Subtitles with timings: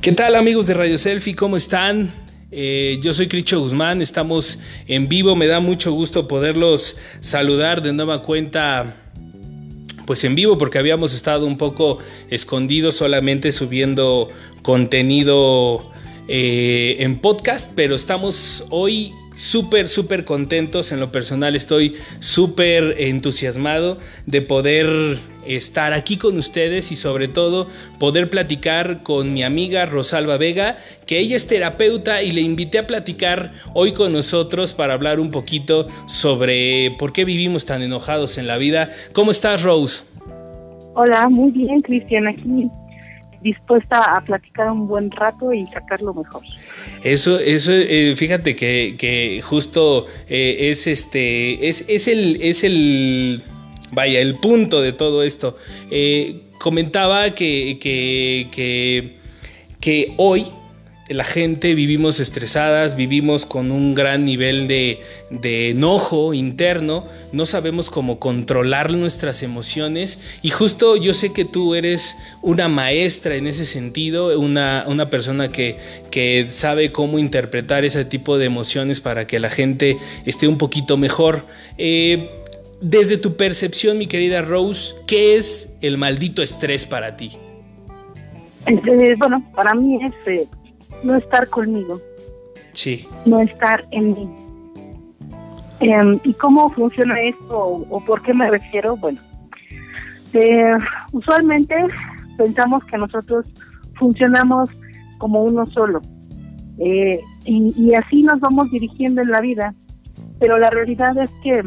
[0.00, 1.34] ¿Qué tal amigos de Radio Selfie?
[1.34, 2.12] ¿Cómo están?
[2.52, 7.92] Eh, yo soy Cricho Guzmán, estamos en vivo, me da mucho gusto poderlos saludar de
[7.92, 8.94] nueva cuenta
[10.06, 11.98] pues en vivo porque habíamos estado un poco
[12.30, 14.28] escondidos solamente subiendo
[14.62, 15.90] contenido
[16.28, 20.92] eh, en podcast, pero estamos hoy súper, súper contentos.
[20.92, 25.18] En lo personal estoy súper entusiasmado de poder
[25.48, 31.18] estar aquí con ustedes y sobre todo poder platicar con mi amiga Rosalba Vega, que
[31.18, 35.88] ella es terapeuta y le invité a platicar hoy con nosotros para hablar un poquito
[36.06, 38.90] sobre por qué vivimos tan enojados en la vida.
[39.12, 40.02] ¿Cómo estás, Rose?
[40.94, 42.70] Hola, muy bien, Cristian, aquí
[43.40, 46.42] dispuesta a platicar un buen rato y sacar lo mejor.
[47.04, 53.42] Eso, eso, eh, fíjate que, que justo eh, es este, es, es el, es el,
[53.92, 55.56] vaya, el punto de todo esto.
[55.90, 59.16] Eh, comentaba que, que,
[59.80, 60.46] que, hoy
[61.08, 65.00] la gente vivimos estresadas, vivimos con un gran nivel de,
[65.70, 72.14] enojo interno, no sabemos cómo controlar nuestras emociones y justo yo sé que tú eres
[72.42, 75.78] una maestra en ese sentido, una, una persona que,
[76.10, 80.98] que sabe cómo interpretar ese tipo de emociones para que la gente esté un poquito
[80.98, 81.46] mejor.
[81.78, 82.37] Eh,
[82.80, 87.32] desde tu percepción, mi querida Rose, ¿qué es el maldito estrés para ti?
[88.66, 90.46] Eh, bueno, para mí es eh,
[91.02, 92.00] no estar conmigo.
[92.72, 93.06] Sí.
[93.24, 94.28] No estar en mí.
[95.80, 98.96] Em, ¿Y cómo funciona esto o, por qué me refiero?
[98.96, 99.20] Bueno,
[100.32, 100.76] eh,
[101.12, 101.74] usualmente
[102.36, 103.46] pensamos que nosotros
[103.94, 104.70] funcionamos
[105.18, 106.00] como uno solo
[106.78, 109.74] eh, y, así nos vamos dirigiendo en la vida,
[110.38, 111.62] pero la realidad es que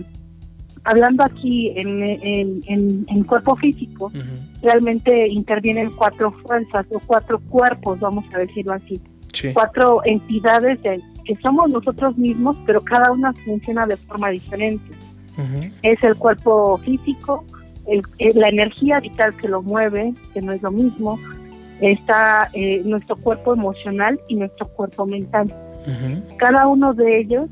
[0.83, 4.11] hablando aquí en, en, en, cuerpo físico,
[4.61, 9.01] realmente intervienen cuatro fuerzas o cuatro cuerpos, vamos a decirlo así.
[9.53, 10.79] Cuatro entidades
[11.25, 14.91] que somos nosotros mismos, pero cada una funciona de forma diferente.
[15.81, 17.45] Es el cuerpo físico,
[17.87, 18.03] el,
[18.35, 21.17] la energía vital que lo mueve, que no es lo mismo,
[21.79, 25.53] está eh, nuestro cuerpo emocional y nuestro cuerpo mental.
[26.37, 27.49] Cada uno de ellos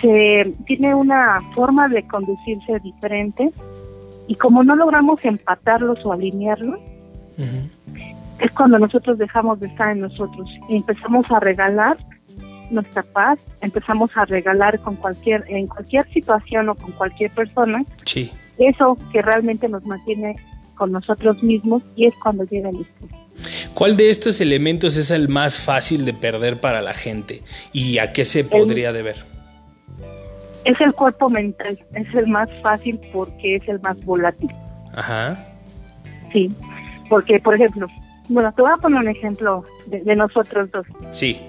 [0.00, 3.50] se tiene una forma de conducirse diferente
[4.26, 6.78] y como no logramos empatarlos o alinearlos,
[8.38, 11.96] es cuando nosotros dejamos de estar en nosotros y empezamos a regalar
[12.70, 17.84] nuestra paz, empezamos a regalar con cualquier en cualquier situación o con cualquier persona.
[18.04, 18.30] Sí.
[18.58, 20.36] Eso que realmente nos mantiene
[20.76, 23.10] con nosotros mismos y es cuando llega el estrés.
[23.74, 28.12] ¿Cuál de estos elementos es el más fácil de perder para la gente y a
[28.12, 29.29] qué se podría deber?
[30.64, 34.50] Es el cuerpo mental, es el más fácil porque es el más volátil.
[34.94, 35.38] Ajá.
[36.32, 36.54] Sí,
[37.08, 37.86] porque por ejemplo,
[38.28, 40.86] bueno, te voy a poner un ejemplo de, nosotros dos.
[41.12, 41.40] Sí.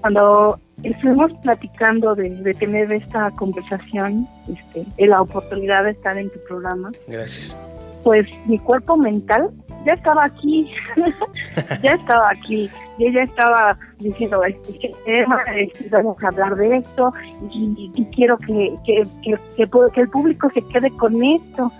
[0.00, 6.92] Cuando estuvimos platicando de, tener esta conversación, este, la oportunidad de estar en tu programa.
[7.08, 7.56] Gracias.
[8.04, 9.50] Pues mi cuerpo mental
[9.86, 10.70] ya estaba aquí,
[11.82, 12.68] ya estaba aquí,
[12.98, 17.12] y ella estaba diciendo, este tema, este, vamos a hablar de esto,
[17.52, 21.72] y, quiero que, que, que, que, el público se quede con esto.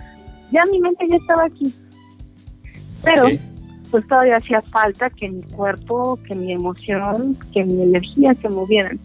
[0.50, 1.74] Ya mi mente ya estaba aquí.
[3.02, 3.28] Pero
[3.90, 8.98] pues todavía hacía falta que mi cuerpo, que mi emoción, que mi energía se movieran.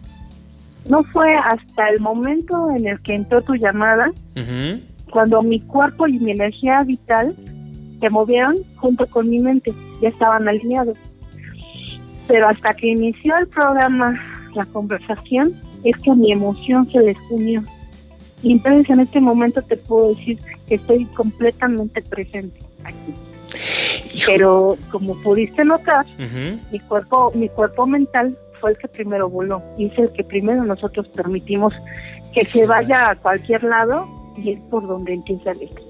[0.88, 4.12] No fue hasta el momento en el que entró tu llamada,
[5.10, 7.34] cuando mi cuerpo y mi energía vital
[8.04, 9.72] se movieron junto con mi mente,
[10.02, 10.98] ya estaban alineados.
[12.28, 14.14] Pero hasta que inició el programa,
[14.54, 15.54] la conversación,
[15.84, 17.62] es que mi emoción se les unió.
[18.42, 20.38] Y entonces en este momento te puedo decir
[20.68, 23.14] que estoy completamente presente aquí.
[24.26, 26.04] Pero como pudiste notar,
[26.70, 30.62] mi cuerpo, mi cuerpo mental fue el que primero voló y es el que primero
[30.62, 31.72] nosotros permitimos
[32.34, 34.06] que se vaya a cualquier lado
[34.36, 35.83] y es por donde empieza el éxito.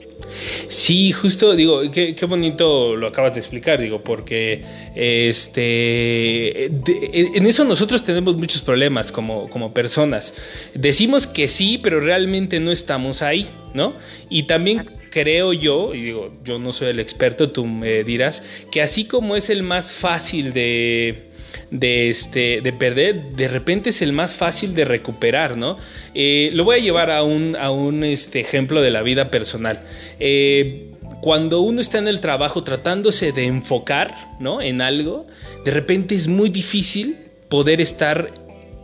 [0.69, 4.63] Sí, justo, digo, qué, bonito lo acabas de explicar, digo, porque
[4.95, 10.35] este, en eso nosotros tenemos muchos problemas como, como personas.
[10.75, 13.95] Decimos que sí, pero realmente no estamos ahí, ¿no?
[14.29, 18.43] Y también creo yo, y digo, yo no soy el experto, tú me dirás,
[18.73, 21.31] que así como es el más fácil de,
[21.75, 25.77] de, este, de perder, de repente es el más fácil de recuperar, ¿no?
[26.15, 29.83] Eh, lo voy a llevar a un, a un este, ejemplo de la vida personal.
[30.21, 34.63] Eh, cuando uno está en el trabajo tratándose de enfocar, ¿no?
[34.63, 35.27] En algo,
[35.65, 37.17] de repente es muy difícil
[37.49, 38.31] poder estar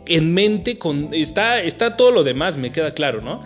[0.05, 1.13] en mente con...
[1.13, 3.41] Está, está todo lo demás, me queda claro, ¿no?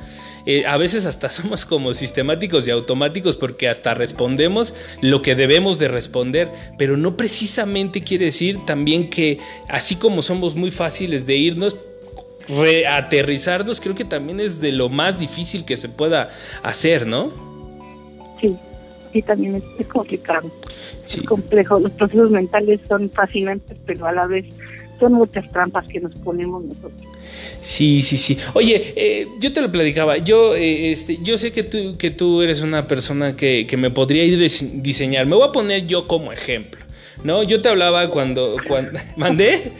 [0.45, 5.79] Eh, a veces hasta somos como sistemáticos y automáticos porque hasta respondemos lo que debemos
[5.79, 11.35] de responder, pero no precisamente quiere decir también que así como somos muy fáciles de
[11.35, 11.75] irnos,
[12.47, 16.29] reaterrizarnos creo que también es de lo más difícil que se pueda
[16.63, 17.31] hacer, ¿no?
[18.39, 18.55] Sí,
[19.11, 20.51] sí, también es, complicado.
[21.03, 21.79] Es complejo.
[21.79, 24.45] Los procesos mentales son fascinantes, pero a la vez
[24.99, 27.14] son muchas trampas que nos ponemos nosotros.
[27.61, 28.37] Sí, sí, sí.
[28.53, 30.17] Oye, eh, yo te lo platicaba.
[30.17, 33.89] Yo, eh, este, yo sé que tú, que tú eres una persona que, que me
[33.91, 35.25] podría ir a diseñar.
[35.25, 36.81] Me voy a poner yo como ejemplo.
[37.23, 37.43] ¿No?
[37.43, 38.57] Yo te hablaba cuando.
[38.67, 39.73] cuando ¿Mandé?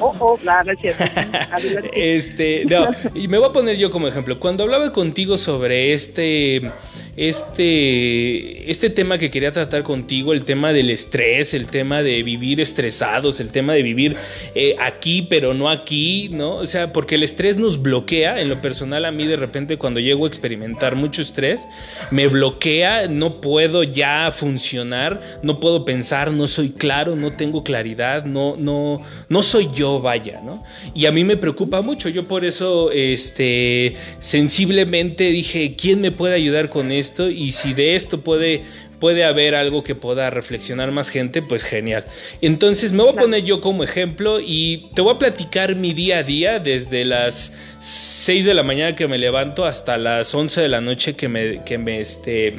[0.00, 0.72] Oh, oh, claro,
[1.94, 4.40] este, no, y me voy a poner yo como ejemplo.
[4.40, 6.72] Cuando hablaba contigo sobre este
[7.16, 12.60] este, este tema que quería tratar contigo, el tema del estrés, el tema de vivir
[12.60, 14.16] estresados, el tema de vivir
[14.54, 16.56] eh, aquí pero no aquí, ¿no?
[16.56, 19.98] O sea, porque el estrés nos bloquea, en lo personal a mí de repente cuando
[19.98, 21.66] llego a experimentar mucho estrés,
[22.10, 28.26] me bloquea, no puedo ya funcionar, no puedo pensar, no soy claro, no tengo claridad,
[28.26, 30.62] no, no, no soy yo, vaya, ¿no?
[30.94, 36.34] Y a mí me preocupa mucho, yo por eso, este, sensiblemente dije, ¿quién me puede
[36.34, 37.05] ayudar con eso?
[37.30, 38.64] Y si de esto puede
[38.98, 42.04] puede haber algo que pueda reflexionar más gente, pues genial.
[42.40, 46.18] Entonces me voy a poner yo como ejemplo y te voy a platicar mi día
[46.18, 50.68] a día desde las 6 de la mañana que me levanto hasta las 11 de
[50.68, 52.54] la noche que me, que me, este,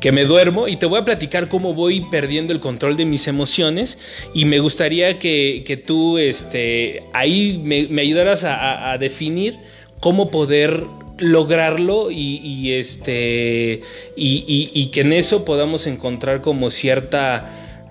[0.00, 3.26] que me duermo y te voy a platicar cómo voy perdiendo el control de mis
[3.26, 3.98] emociones
[4.34, 9.56] y me gustaría que, tú este, ahí me, ayudaras a definir
[10.00, 10.84] cómo poder
[11.22, 13.82] lograrlo y, este
[14.16, 17.50] y, que en eso podamos encontrar como cierta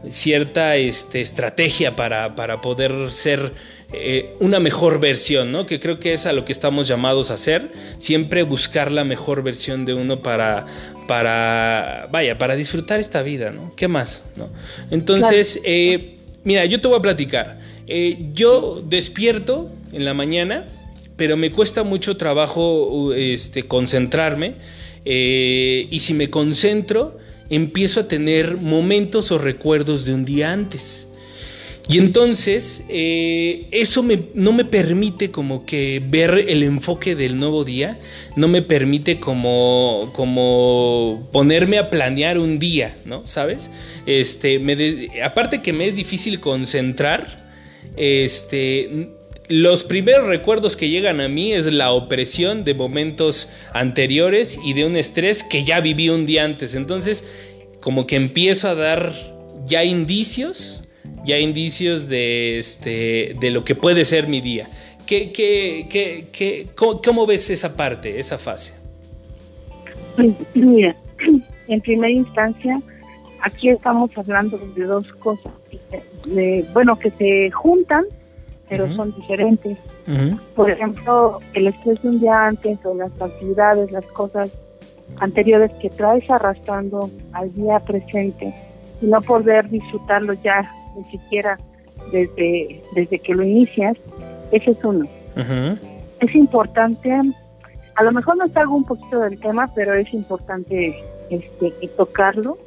[0.09, 3.53] cierta este, estrategia para, para poder ser
[3.93, 5.65] eh, una mejor versión, ¿no?
[5.65, 9.43] Que creo que es a lo que estamos llamados a hacer, siempre buscar la mejor
[9.43, 10.65] versión de uno para,
[11.07, 13.73] para, vaya, para disfrutar esta vida, ¿no?
[13.75, 14.23] ¿Qué más?
[14.37, 14.49] ¿no?
[14.89, 17.59] Entonces, eh, mira, yo te voy a platicar.
[17.85, 20.67] Eh, yo despierto en la mañana,
[21.21, 24.55] pero me cuesta mucho trabajo este, concentrarme
[25.05, 27.19] eh, y si me concentro
[27.51, 31.07] empiezo a tener momentos o recuerdos de un día antes.
[31.87, 34.03] Y entonces eh, eso
[34.33, 37.99] no me permite como que ver el enfoque del nuevo día,
[38.35, 40.11] no me permite como,
[41.31, 43.27] ponerme a planear un día, ¿no?
[43.27, 43.69] ¿Sabes?
[44.07, 44.59] Este,
[45.23, 47.37] aparte que me es difícil concentrar,
[47.95, 49.20] este,
[49.51, 54.85] los primeros recuerdos que llegan a mí es la opresión de momentos anteriores y de
[54.85, 56.73] un estrés que ya viví un día antes.
[56.73, 57.25] Entonces,
[57.81, 59.11] como que empiezo a dar
[59.65, 60.87] ya indicios,
[61.25, 64.69] ya indicios de, este, de lo que puede ser mi día.
[65.05, 65.87] ¿Qué, qué,
[66.31, 68.73] qué, cómo, ves esa parte, esa fase?
[70.15, 70.95] Pues, mira,
[71.67, 72.81] en primera instancia,
[73.41, 75.51] aquí estamos hablando de dos cosas,
[76.73, 78.05] bueno, que se juntan
[78.71, 79.77] pero son diferentes.
[80.55, 84.49] Por ejemplo, el estrés de un día antes o las actividades, las cosas
[85.19, 88.53] anteriores que traes arrastrando al día presente
[89.01, 91.57] y no poder disfrutarlo ya ni siquiera
[92.13, 93.97] desde, desde que lo inicias,
[94.53, 95.05] ese es uno.
[96.21, 97.11] Es importante,
[97.95, 100.95] a lo mejor no salgo un poquito del tema, pero es importante
[101.29, 102.57] este tocarlo.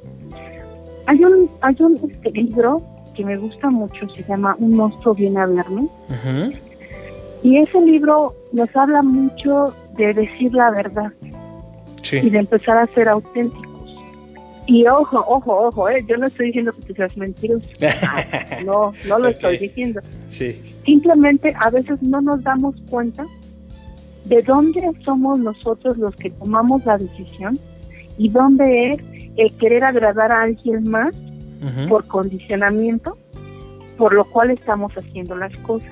[1.07, 2.83] Hay un, hay un este, libro
[3.15, 5.89] que me gusta mucho, se llama Un monstruo viene a verme.
[7.43, 11.13] Y ese libro nos habla mucho de decir la verdad
[12.13, 13.65] y de empezar a ser auténticos.
[14.67, 17.67] Y ojo, ojo, ojo, eh, yo no estoy diciendo que tú seas mentiroso.
[18.65, 20.01] no, no lo estoy diciendo.
[20.85, 23.27] Simplemente a veces no nos damos cuenta
[24.25, 27.59] de dónde somos nosotros los que tomamos la decisión
[28.17, 29.01] y dónde es
[29.37, 31.15] el querer agradar a alguien más
[31.89, 33.17] por condicionamiento,
[33.97, 35.91] por lo cual estamos haciendo las cosas.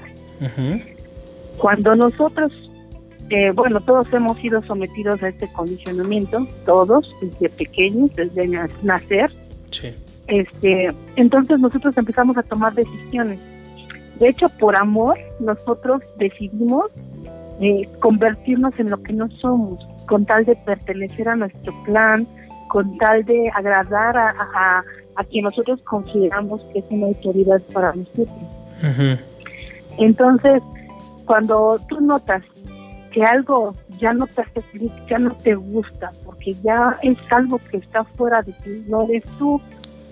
[1.58, 2.52] Cuando nosotros,
[3.30, 8.48] eh, bueno, todos hemos sido sometidos a este condicionamiento, todos, desde pequeños, desde
[8.82, 9.30] nacer,
[10.26, 13.40] este, entonces nosotros empezamos a tomar decisiones.
[14.18, 16.86] De hecho, por amor, nosotros decidimos
[17.60, 22.26] eh, convertirnos en lo que no somos, con tal de pertenecer a nuestro plan,
[22.68, 24.84] con tal de agradar a, a
[25.24, 28.28] quien nosotros consideramos que es una autoridad para nosotros.
[29.98, 30.62] Entonces,
[31.26, 32.42] cuando tú notas
[33.12, 37.60] que algo ya no te hace feliz, ya no te gusta, porque ya es algo
[37.70, 39.60] que está fuera de ti, no eres tú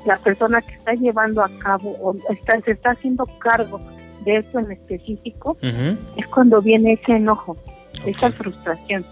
[0.07, 3.81] la persona que está llevando a cabo o está, se está haciendo cargo
[4.25, 7.57] de eso en específico, es cuando viene ese enojo.
[8.07, 9.05] esa frustración.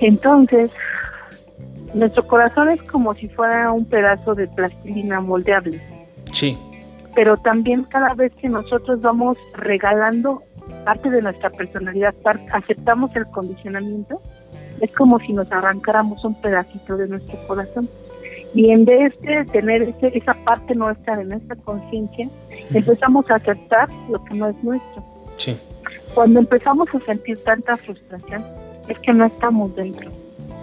[0.00, 0.70] Entonces,
[1.94, 5.80] nuestro corazón es como si fuera un pedazo de plastilina moldeable.
[6.32, 6.58] Sí.
[7.14, 10.42] Pero también cada vez que nosotros vamos regalando
[10.84, 12.14] parte de nuestra personalidad,
[12.52, 14.20] aceptamos el condicionamiento,
[14.80, 17.88] es como si nos arrancáramos un pedacito de nuestro corazón.
[18.54, 22.28] Y en vez de tener ese, esa parte nuestra de nuestra conciencia,
[22.70, 25.04] empezamos a aceptar lo que no es nuestro.
[25.36, 25.56] Sí.
[26.14, 28.44] Cuando empezamos a sentir tanta frustración,
[28.88, 30.10] es que no estamos dentro.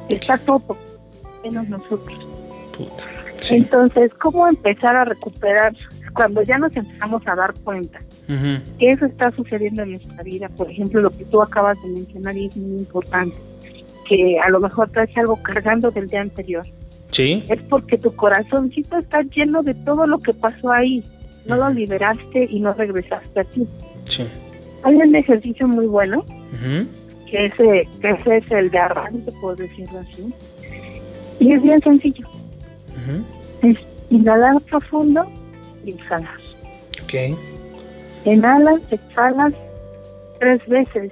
[0.09, 0.77] Está todo,
[1.43, 2.17] menos nosotros.
[3.49, 5.73] Entonces, ¿cómo empezar a recuperar
[6.13, 7.99] cuando ya nos empezamos a dar cuenta
[8.77, 10.49] que eso está sucediendo en nuestra vida?
[10.49, 13.37] Por ejemplo, lo que tú acabas de mencionar y es muy importante,
[14.07, 16.65] que a lo mejor traes algo cargando del día anterior.
[17.11, 17.43] Sí.
[17.49, 21.03] Es porque tu corazoncito está lleno de todo lo que pasó ahí.
[21.45, 23.67] No lo liberaste y no regresaste a ti.
[24.03, 24.27] Sí.
[24.83, 26.23] Hay un ejercicio muy bueno,
[27.29, 30.33] que, ese, que ese es el de arranque, por decirlo así.
[31.39, 32.27] Y es bien sencillo.
[33.61, 33.77] Es
[34.09, 35.25] inhalar profundo
[35.85, 36.37] y exhalar.
[37.03, 37.37] Ok.
[38.25, 39.53] Inhalas, exhalas
[40.39, 41.11] tres veces,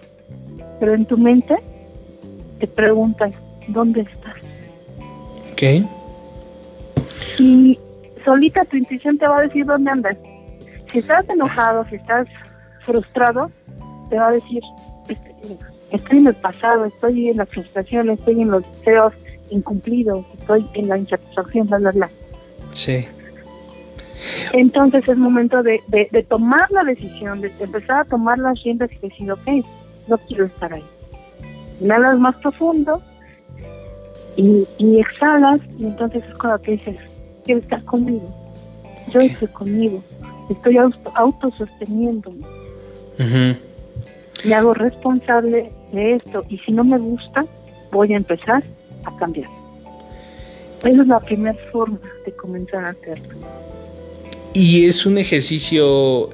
[0.79, 1.55] pero en tu mente
[2.59, 3.33] te preguntas,
[3.67, 4.35] ¿dónde estás?
[5.51, 5.87] Ok.
[7.39, 7.79] Y
[8.23, 10.17] solita tu intuición te va a decir dónde andas.
[10.91, 12.27] Si estás enojado, si estás
[12.85, 13.51] frustrado,
[14.09, 14.61] te va a decir,
[15.91, 19.13] estoy en el pasado, estoy en la frustración, estoy en los deseos
[19.49, 22.09] incumplidos, estoy en la insatisfacción, bla, bla, bla.
[22.71, 23.07] Sí.
[24.53, 29.07] Entonces es momento de, de, tomar la decisión, de empezar a tomar las riendas y
[29.07, 29.47] decir, ok,
[30.07, 30.83] no quiero estar ahí.
[31.81, 33.01] Inhalas más profundo
[34.35, 36.95] y, y exhalas y entonces es cuando te dices,
[37.45, 38.27] quiero estar conmigo,
[39.11, 40.03] yo estoy conmigo,
[40.49, 42.45] estoy auto, autososteniéndome.
[44.45, 47.45] Me hago responsable de esto y si no me gusta,
[47.91, 48.63] voy a empezar
[49.07, 49.49] a cambiar.
[50.83, 53.35] Esa es la primera forma de comenzar a hacerlo.
[54.53, 56.29] Y es un ejercicio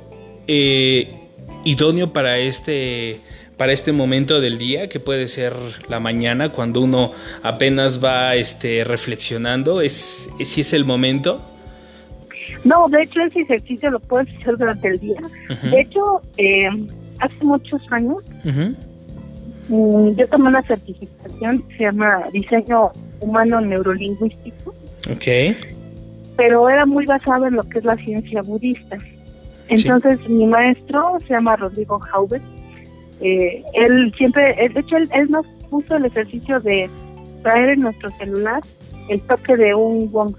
[0.48, 1.20] eh,
[1.64, 3.20] idóneo para este
[3.58, 5.54] para este momento del día que puede ser
[5.88, 7.12] la mañana cuando uno
[7.44, 11.40] apenas va este reflexionando es si es el momento
[12.64, 15.22] no de hecho ese ejercicio lo puedes hacer durante el día.
[15.64, 16.68] De hecho eh,
[17.20, 18.74] hace muchos años mm,
[19.70, 22.92] yo tomé una certificación que se llama diseño
[23.22, 24.74] humano neurolingüístico
[25.10, 25.58] Ok.
[26.36, 28.98] pero era muy basado en lo que es la ciencia budista
[29.70, 32.44] entonces mi maestro se llama Rodrigo Jaubert
[33.24, 36.90] eh, él siempre, de hecho, él, nos puso el ejercicio de
[37.42, 38.62] traer en nuestro celular
[39.08, 40.36] el toque de un gong.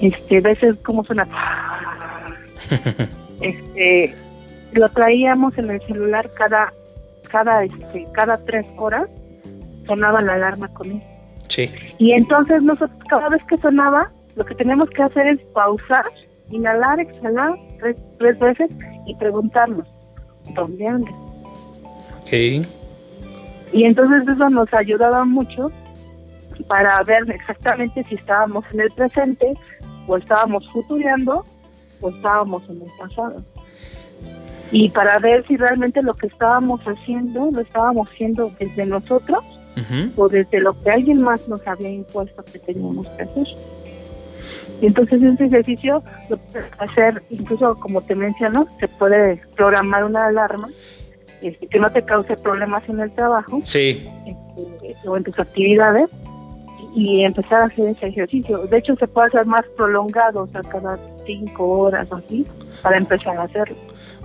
[0.00, 1.26] Este, veces como suena.
[3.40, 4.14] este,
[4.72, 6.72] lo traíamos en el celular cada,
[7.30, 9.08] cada, este, cada tres horas
[9.86, 11.02] sonaba la alarma con él.
[11.48, 11.70] Sí.
[11.98, 16.04] Y entonces nosotros cada vez que sonaba, lo que tenemos que hacer es pausar,
[16.50, 18.70] inhalar, exhalar tres, tres veces
[19.06, 19.86] y preguntarnos,
[20.54, 21.14] ¿dónde andas?
[22.22, 22.66] Ok.
[23.72, 25.70] Y entonces eso nos ayudaba mucho
[26.68, 29.52] para ver exactamente si estábamos en el presente
[30.06, 31.44] o estábamos futureando
[32.00, 33.36] o estábamos en el pasado.
[34.72, 39.44] Y para ver si realmente lo que estábamos haciendo lo estábamos haciendo desde nosotros
[40.16, 43.46] o desde lo que alguien más nos había impuesto que teníamos que hacer.
[44.80, 50.26] Y entonces ese ejercicio lo puedes hacer, incluso como te menciono, se puede programar una
[50.26, 50.68] alarma
[51.42, 54.06] este, que no te cause problemas en el trabajo sí.
[54.26, 56.10] Este, o en tus actividades
[56.94, 58.58] y empezar a hacer ese ejercicio.
[58.66, 62.46] De hecho, se puede hacer más prolongado, o sea, cada cinco horas o así,
[62.82, 63.76] para empezar a hacerlo.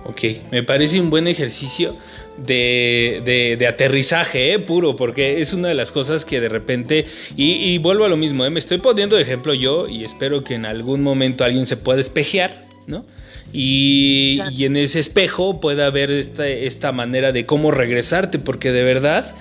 [0.08, 0.22] Ok,
[0.52, 1.96] me parece un buen ejercicio
[2.36, 4.58] de, de, aterrizaje ¿eh?
[4.60, 8.44] puro, porque es una de las cosas que de repente, y, vuelvo a lo mismo,
[8.44, 8.50] ¿eh?
[8.50, 12.00] me estoy poniendo de ejemplo yo y espero que en algún momento alguien se pueda
[12.00, 13.04] espejear, ¿no?
[13.52, 18.84] Y, y en ese espejo pueda ver esta, esta manera de cómo regresarte, porque de
[18.84, 19.34] verdad,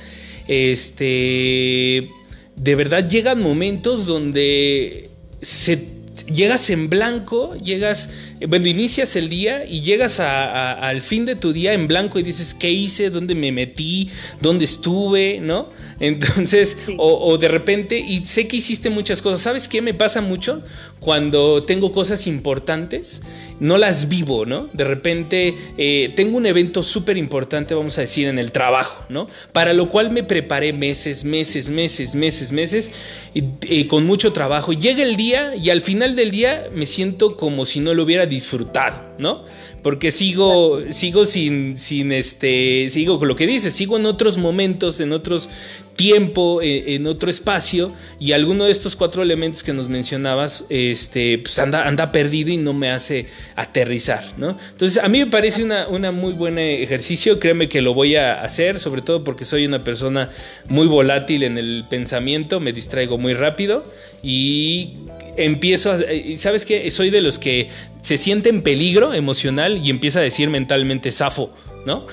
[0.47, 2.09] este,
[2.55, 5.09] de verdad llegan momentos donde
[5.41, 5.94] se
[6.31, 8.09] llegas en blanco, llegas,
[8.47, 12.53] bueno, inicias el día y llegas al fin de tu día en blanco y dices,
[12.53, 13.09] ¿qué hice?
[13.09, 14.09] ¿Dónde me metí?
[14.41, 15.39] ¿Dónde estuve?
[15.39, 15.69] ¿No?
[15.99, 20.61] Entonces, o, de repente, y sé que hiciste muchas cosas, ¿sabes qué me pasa mucho?
[20.99, 23.21] Cuando tengo cosas importantes,
[23.59, 24.69] no las vivo, ¿no?
[24.73, 29.27] De repente, eh, tengo un evento súper importante, vamos a decir, en el trabajo, ¿no?
[29.51, 32.91] Para lo cual me preparé meses, meses, meses, meses, meses,
[33.33, 34.73] y, con mucho trabajo.
[34.73, 38.25] Llega el día y al final del día me siento como si no lo hubiera
[38.25, 39.43] disfrutado, ¿no?
[39.83, 44.99] Porque sigo, sigo sin, sin este, sigo con lo que dices, sigo en otros momentos,
[44.99, 45.49] en otros
[45.95, 51.37] tiempo, eh, en otro espacio, y alguno de estos cuatro elementos que nos mencionabas, este,
[51.37, 54.57] pues anda, anda perdido y no me hace aterrizar, ¿no?
[54.71, 58.41] Entonces, a mí me parece una, una muy buen ejercicio, créeme que lo voy a
[58.41, 60.29] hacer, sobre todo porque soy una persona
[60.67, 63.85] muy volátil en el pensamiento, me distraigo muy rápido
[64.21, 64.95] y
[65.37, 65.97] empiezo a,
[66.37, 66.89] ¿sabes qué?
[66.91, 67.69] Soy de los que
[68.01, 71.51] se siente en peligro emocional y empieza a decir mentalmente zafo,
[71.85, 72.05] ¿no?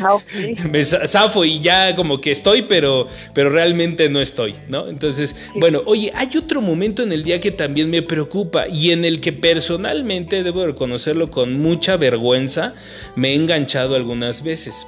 [0.00, 0.18] Ah,
[0.70, 4.88] Me zafo y ya como que estoy, pero, pero realmente no estoy, ¿no?
[4.88, 9.04] Entonces, bueno, oye, hay otro momento en el día que también me preocupa y en
[9.04, 12.74] el que personalmente, debo reconocerlo con mucha vergüenza,
[13.16, 14.86] me he enganchado algunas veces.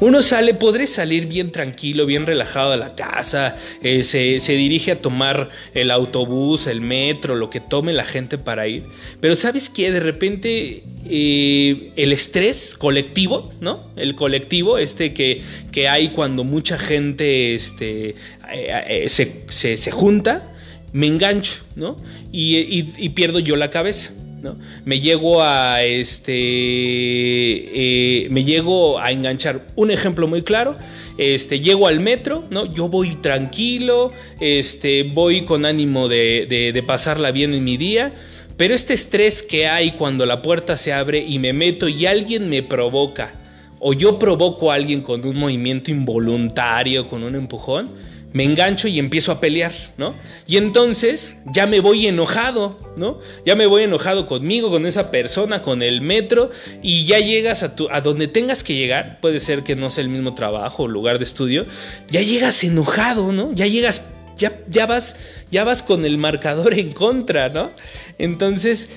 [0.00, 5.00] Uno sale, podré salir bien tranquilo, bien relajado a la casa, eh, se, dirige a
[5.00, 8.84] tomar el autobús, el metro, lo que tome la gente para ir.
[9.20, 13.90] Pero sabes que de repente eh, el estrés colectivo, ¿no?
[13.96, 18.14] El colectivo, este que, que hay cuando mucha gente este,
[18.52, 20.52] eh, se, junta,
[20.92, 21.96] me engancho, ¿no?
[22.32, 24.12] y pierdo yo la cabeza.
[24.84, 26.32] Me llego a este.
[26.34, 28.44] Eh, me
[29.00, 29.66] a enganchar.
[29.76, 30.76] Un ejemplo muy claro.
[31.18, 32.66] Este, llego al metro, ¿no?
[32.66, 34.12] Yo voy tranquilo.
[34.40, 38.12] Este, voy con ánimo de, de pasarla bien en mi día.
[38.56, 42.48] Pero este estrés que hay cuando la puerta se abre y me meto y alguien
[42.48, 43.32] me provoca.
[43.80, 47.90] O yo provoco a alguien con un movimiento involuntario, con un empujón
[48.34, 50.16] me engancho y empiezo a pelear, ¿no?
[50.48, 53.20] Y entonces ya me voy enojado, ¿no?
[53.46, 56.50] Ya me voy enojado conmigo, con esa persona, con el metro,
[56.82, 60.02] y ya llegas a, tu, a donde tengas que llegar, puede ser que no sea
[60.02, 61.64] el mismo trabajo o lugar de estudio,
[62.10, 63.52] ya llegas enojado, ¿no?
[63.52, 64.02] Ya llegas,
[64.36, 65.16] ya, ya vas,
[65.52, 67.70] ya vas con el marcador en contra, ¿no?
[68.18, 68.90] Entonces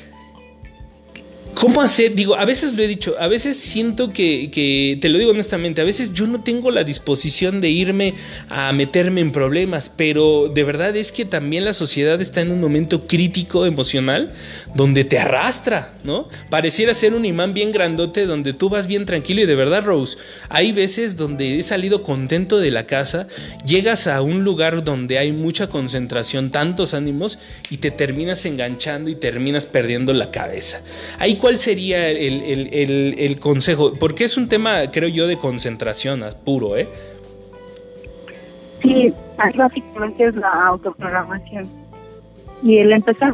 [1.59, 2.13] ¿Cómo hacer?
[2.13, 5.85] Digo, a veces lo he dicho, a veces siento que, te lo digo honestamente, a
[5.85, 8.13] veces yo no tengo la disposición de irme
[8.47, 12.61] a meterme en problemas, pero de verdad es que también la sociedad está en un
[12.61, 14.33] momento crítico emocional
[14.75, 16.29] donde te arrastra, ¿no?
[16.51, 20.19] Pareciera ser un imán bien grandote donde tú vas bien tranquilo y de verdad, Rose,
[20.49, 23.27] hay veces donde he salido contento de la casa,
[23.65, 27.39] llegas a un lugar donde hay mucha concentración, tantos ánimos
[27.71, 30.83] y te terminas enganchando y terminas perdiendo la cabeza.
[31.17, 33.93] Hay ¿cuál sería el, consejo?
[33.97, 36.89] Porque es un tema, creo yo, de concentración puro, ¿eh?
[38.81, 39.13] Sí,
[39.55, 41.65] básicamente es la autoprogramación.
[42.61, 43.33] Y el empezar,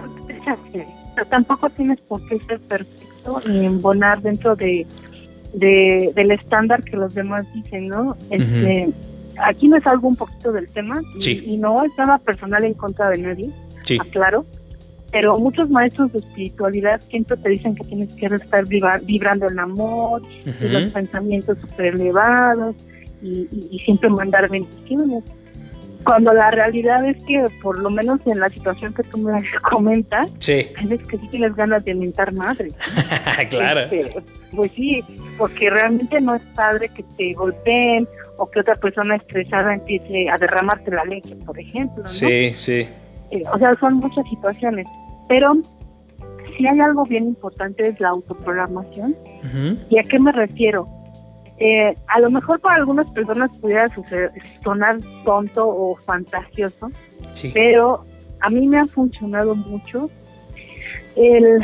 [1.27, 4.85] tampoco tienes por qué ser perfecto ni embonar dentro de,
[5.55, 8.15] del estándar que los demás dicen, ¿no?
[8.29, 8.89] Este,
[9.37, 13.17] aquí me salgo un poquito del tema y, no es nada personal en contra de
[13.17, 13.49] nadie,
[13.81, 13.97] sí.
[13.99, 14.45] aclaro
[15.13, 20.23] pero muchos maestros de espiritualidad siempre te dicen que tienes que estar vibrando el amor,
[20.43, 22.75] y los pensamientos super elevados
[23.21, 25.23] y, siempre mandar bendiciones.
[26.03, 30.31] Cuando la realidad es que, por lo menos en la situación que tú me comentas,
[30.39, 30.67] sí.
[30.73, 32.69] que sí tienes ganas de mentar madre.
[33.51, 33.81] claro.
[33.81, 34.15] Este,
[34.53, 35.03] pues sí,
[35.37, 40.39] porque realmente no es padre que te golpeen o que otra persona estresada empiece a
[40.39, 42.01] derramarte la leche, por ejemplo.
[42.01, 42.09] ¿no?
[42.09, 42.87] Sí, sí.
[43.29, 44.87] Eh, o sea, son muchas situaciones.
[45.27, 45.53] Pero
[46.57, 49.15] si hay algo bien importante es la autoprogramación.
[49.89, 50.85] ¿Y a qué me refiero?
[51.57, 53.87] Eh, a lo mejor para algunas personas pudiera
[54.63, 56.89] sonar tonto o fantasioso,
[57.53, 58.05] pero
[58.41, 60.09] a mí me ha funcionado mucho
[61.15, 61.63] el,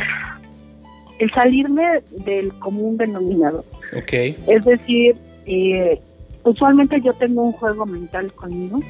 [1.18, 3.64] el salirme del común denominador.
[4.02, 4.36] Okay.
[4.46, 6.00] Es decir, eh,
[6.44, 8.80] usualmente yo tengo un juego mental conmigo,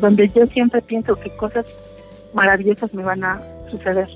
[0.00, 1.66] donde yo siempre pienso que cosas
[2.34, 3.40] maravillosas me van a
[3.78, 4.08] suceder.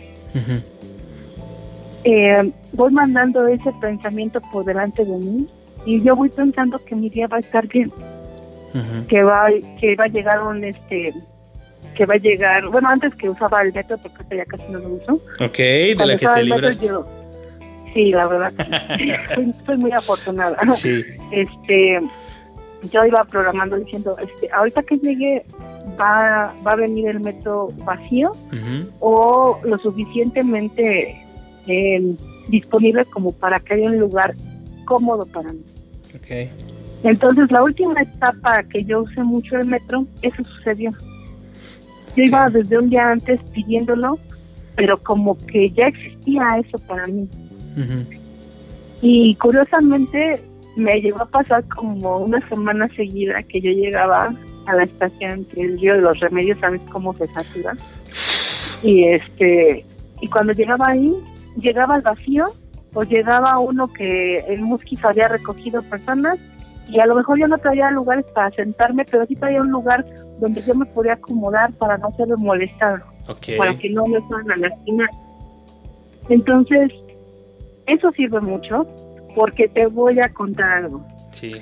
[2.05, 5.49] Eh, voy mandando ese pensamiento por delante de mí
[5.85, 7.92] y yo voy pensando que mi día va a estar bien,
[9.09, 9.49] que va
[9.81, 11.12] que va a llegar un este
[11.97, 14.88] que va a llegar, bueno, antes que usaba el metro, porque ya casi no lo
[14.90, 15.14] uso.
[15.40, 16.88] Ok, de la que te libraste.
[17.92, 18.53] sí, la verdad,
[19.66, 20.57] soy, muy afortunada.
[20.75, 21.05] Sí.
[21.33, 22.01] Este,
[22.92, 25.44] yo iba programando diciendo, este, ahorita que llegue
[26.01, 28.33] va, va a venir el metro vacío
[29.01, 31.16] o lo suficientemente
[31.66, 32.16] eh,
[32.48, 34.35] disponible como para que haya un lugar
[34.85, 35.62] cómodo para mí.
[37.03, 40.92] Entonces, la última etapa que yo usé mucho el metro, eso sucedió.
[42.16, 44.18] Yo iba desde un día antes pidiéndolo,
[44.74, 47.29] pero como que ya existía eso para mí.
[49.01, 50.42] Y curiosamente
[50.77, 54.35] me llegó a pasar como una semana seguida que yo llegaba
[54.68, 57.76] a la estación entre el río de los remedios, ¿sabes cómo se satura?
[58.83, 59.85] Y este
[60.20, 61.14] y cuando llegaba ahí,
[61.61, 62.44] llegaba al vacío
[62.94, 66.38] o llegaba uno que el Musquis había recogido personas
[66.88, 70.04] y a lo mejor yo no traía lugares para sentarme, pero sí traía un lugar
[70.40, 73.04] donde yo me podía acomodar para no ser molestado,
[73.59, 75.11] para que no me fueran a lastimar.
[76.31, 76.90] Entonces,
[77.87, 78.87] eso sirve mucho
[79.35, 81.04] porque te voy a contar algo.
[81.31, 81.54] Sí.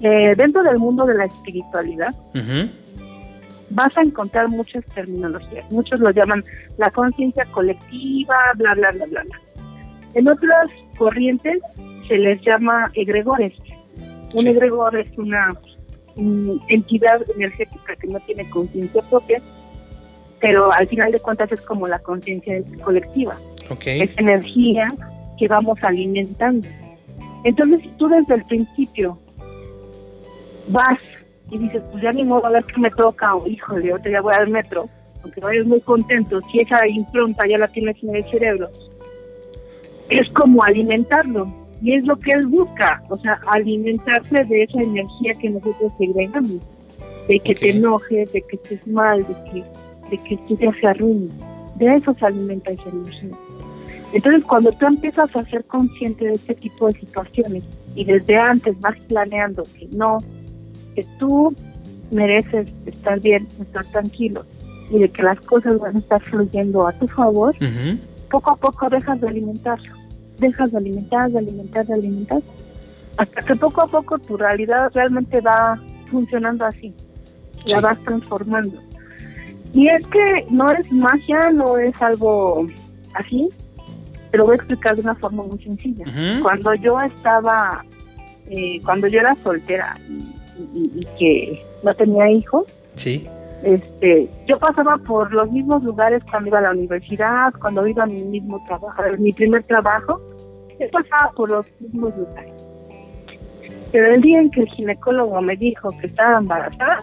[0.00, 2.14] Eh, dentro del mundo de la espiritualidad,
[3.70, 5.70] vas a encontrar muchas terminologías.
[5.70, 6.44] Muchos lo llaman
[6.78, 9.40] la conciencia colectiva, bla, bla, bla, bla, bla.
[10.14, 11.58] En otras corrientes
[12.08, 13.52] se les llama egregores.
[14.34, 15.50] Un egregor es una
[16.16, 19.40] entidad energética que no tiene conciencia propia,
[20.40, 23.36] pero al final de cuentas es como la conciencia colectiva.
[23.84, 24.92] Es energía
[25.38, 26.66] que vamos alimentando.
[27.44, 29.18] Entonces, si tú desde el principio
[30.68, 30.98] vas
[31.50, 34.20] y dices, pues ya ni modo a ver qué me toca, o híjole, ahorita ya
[34.20, 34.88] voy al metro,
[35.22, 38.68] aunque vayas muy contento, si esa impronta ya la tienes en el cerebro,
[40.08, 41.46] es como alimentarlo.
[41.82, 46.60] Y es lo que él busca, o sea, alimentarse de esa energía que nosotros segregamos,
[47.26, 49.64] de que te enojes, de que estés mal, de que,
[50.10, 51.30] de que tú te se arruine.
[51.76, 53.30] De eso se alimenta esa energía.
[54.12, 57.62] Entonces, cuando tú empiezas a ser consciente de este tipo de situaciones
[57.94, 60.18] y desde antes vas planeando que no,
[60.94, 61.54] que tú
[62.10, 64.44] mereces estar bien, estar tranquilo
[64.90, 67.54] y de que las cosas van a estar fluyendo a tu favor,
[68.30, 69.94] poco a poco dejas de alimentarlo,
[70.38, 72.42] dejas de alimentar, de alimentar, de alimentar,
[73.16, 76.92] hasta que poco a poco tu realidad realmente va funcionando así,
[77.66, 78.80] la vas transformando.
[79.72, 82.66] Y es que no es magia, no es algo
[83.14, 83.48] así,
[84.32, 86.04] pero voy a explicar de una forma muy sencilla.
[86.42, 87.84] Cuando yo estaba,
[88.48, 90.39] eh, cuando yo era soltera y,
[91.18, 93.26] que no tenía hijos, sí.
[93.62, 98.06] este, yo pasaba por los mismos lugares cuando iba a la universidad, cuando iba a
[98.06, 100.20] mi mismo trabajo, mi primer trabajo,
[100.78, 102.52] yo pasaba por los mismos lugares.
[103.92, 106.98] Pero el día en que el ginecólogo me dijo que estaba embarazada,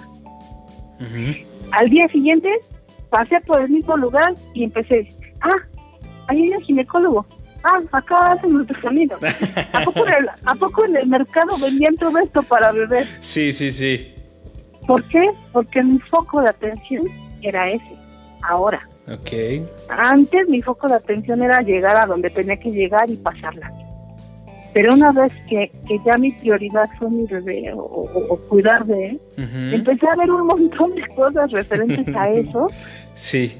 [1.71, 2.49] al día siguiente
[3.09, 5.09] pasé por el mismo lugar y empecé,
[5.41, 5.57] ah,
[6.27, 7.25] ahí hay un ginecólogo,
[7.67, 9.17] ah, acá hacen ultrasonido.
[9.73, 13.05] ¿A poco, en el, ¿A poco en el mercado vendían todo esto para beber?
[13.19, 14.13] Sí, sí, sí.
[14.87, 15.29] ¿Por qué?
[15.51, 17.03] Porque mi foco de atención
[17.41, 17.95] era ese,
[18.41, 18.87] ahora.
[19.07, 19.65] Ok.
[19.89, 23.71] Antes mi foco de atención era llegar a donde tenía que llegar y pasarla.
[24.73, 29.21] Pero una vez que, que ya mi prioridad fue mi bebé o, cuidar de él,
[29.37, 32.67] empecé a ver un montón de cosas referentes a eso.
[33.15, 33.57] Sí.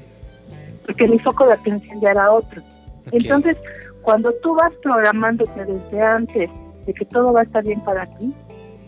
[0.86, 2.62] Porque mi foco de atención ya era otro.
[3.10, 3.56] Entonces,
[4.08, 6.48] cuando tú vas programándote desde antes
[6.86, 8.32] de que todo va a estar bien para ti,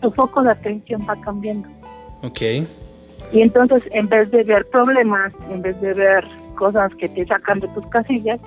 [0.01, 1.69] tu foco de atención va cambiando.
[2.23, 2.41] Ok.
[3.31, 7.59] Y entonces, en vez de ver problemas, en vez de ver cosas que te sacan
[7.59, 8.39] de tus casillas,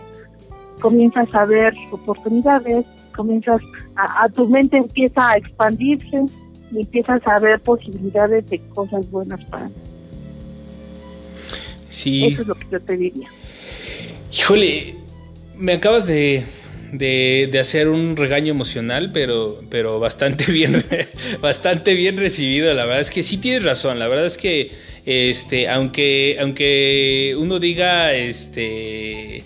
[0.80, 2.84] comienzas a ver oportunidades,
[3.14, 3.62] comienzas
[3.94, 6.24] a, tu mente empieza a expandirse
[6.72, 9.74] y empiezas a ver posibilidades de cosas buenas para ti.
[11.88, 12.26] Sí.
[12.26, 13.28] Eso es lo que yo te diría.
[14.32, 15.04] Híjole,
[15.56, 16.44] me acabas de,
[16.98, 20.84] de, hacer un regaño emocional, pero, pero bastante bien,
[21.40, 22.72] bastante bien recibido.
[22.72, 23.98] La verdad es que sí tienes razón.
[23.98, 24.70] La verdad es que,
[25.04, 29.42] este, aunque, aunque uno diga, este,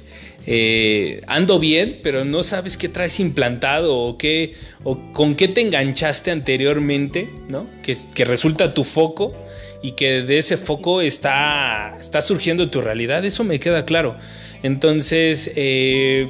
[0.47, 5.63] eh, ando bien, pero no sabes qué traes implantado o qué, o con qué te
[5.63, 7.67] enganchaste anteriormente, ¿no?
[7.83, 9.35] Que, que resulta tu foco
[9.83, 13.25] y que de ese foco está, está surgiendo tu realidad.
[13.25, 14.17] Eso me queda claro.
[14.63, 16.29] Entonces, eh,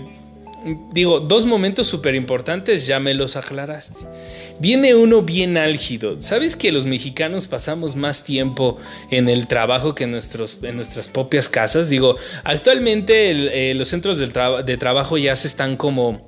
[0.93, 4.07] digo, dos momentos súper importantes ya me los aclaraste.
[4.59, 6.21] Viene uno bien álgido.
[6.21, 8.79] ¿Sabes que los mexicanos pasamos más tiempo
[9.11, 11.89] en el trabajo que en, nuestros, en nuestras propias casas?
[11.89, 16.28] Digo, actualmente eh, los centros de trabajo ya se están como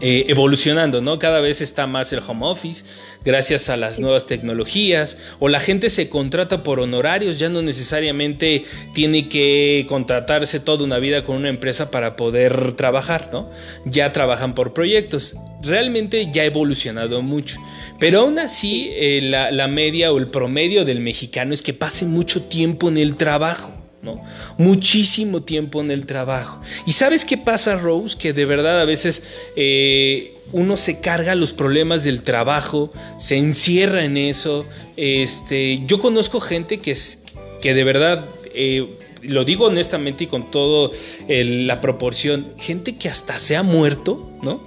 [0.00, 1.18] eh, evolucionando, ¿no?
[1.18, 2.84] Cada vez está más el home office,
[3.24, 8.64] gracias a las nuevas tecnologías, o la gente se contrata por honorarios, ya no necesariamente
[8.94, 13.50] tiene que contratarse toda una vida con una empresa para poder trabajar, ¿no?
[13.84, 15.34] Ya trabajan por proyectos.
[15.62, 17.58] Realmente ya ha evolucionado mucho.
[17.98, 22.04] Pero aún así, eh, la, la media o el promedio del mexicano es que pase
[22.04, 23.77] mucho tiempo en el trabajo.
[24.02, 24.22] ¿No?
[24.56, 26.60] Muchísimo tiempo en el trabajo.
[26.86, 28.16] ¿Y sabes qué pasa, Rose?
[28.16, 29.22] Que de verdad a veces
[29.56, 34.66] eh, uno se carga los problemas del trabajo, se encierra en eso.
[34.96, 37.18] Este, yo conozco gente que, es,
[37.60, 38.86] que de verdad, eh,
[39.22, 40.90] lo digo honestamente y con toda
[41.28, 44.62] la proporción, gente que hasta se ha muerto, ¿no?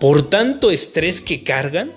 [0.00, 1.92] Por tanto estrés que cargan,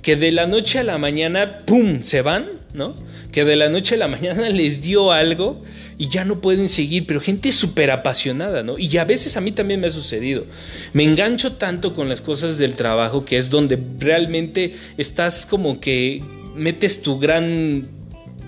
[0.00, 2.94] que de la noche a la mañana, ¡pum!, se van, ¿no?
[3.32, 5.62] Que de la noche a la mañana les dio algo
[5.98, 8.78] y ya no pueden seguir, pero gente súper apasionada, ¿no?
[8.78, 10.44] Y a veces a mí también me ha sucedido.
[10.92, 16.22] Me engancho tanto con las cosas del trabajo que es donde realmente estás como que
[16.54, 17.88] metes tu gran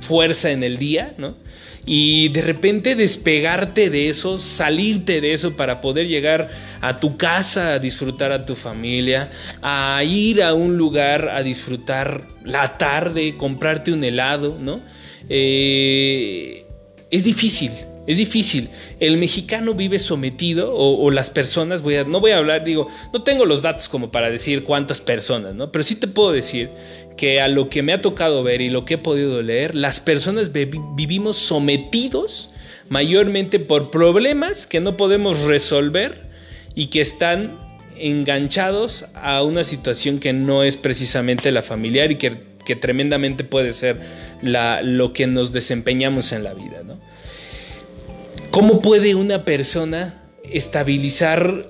[0.01, 1.37] fuerza en el día, ¿no?
[1.85, 6.49] Y de repente despegarte de eso, salirte de eso para poder llegar
[6.81, 9.31] a tu casa a disfrutar a tu familia,
[9.63, 14.81] a ir a un lugar a disfrutar la tarde, comprarte un helado, ¿no?
[15.29, 16.67] Eh,
[17.11, 17.73] es difícil,
[18.07, 18.71] es difícil.
[19.01, 23.23] El mexicano vive sometido, o, las personas, voy a, no voy a hablar, digo, no
[23.23, 25.71] tengo los datos como para decir cuántas personas, ¿no?
[25.71, 26.71] Pero sí te puedo decir
[27.17, 30.01] que a lo que me ha tocado ver y lo que he podido leer, las
[30.01, 32.51] personas vivimos sometidos
[32.89, 36.31] mayormente por problemas que no podemos resolver
[36.75, 37.59] y que están
[37.97, 43.73] enganchados a una situación que no es precisamente la familiar y que, que tremendamente puede
[43.73, 43.99] ser
[44.43, 46.99] la, lo que nos desempeñamos en la vida, ¿no?
[48.53, 51.65] ¿Cómo puede una persona estabilizar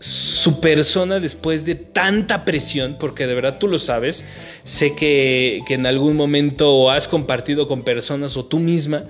[0.00, 2.96] su persona después de tanta presión?
[2.98, 4.24] Porque de verdad tú lo sabes.
[4.64, 9.04] Sé que, en algún momento has compartido con personas o tú misma.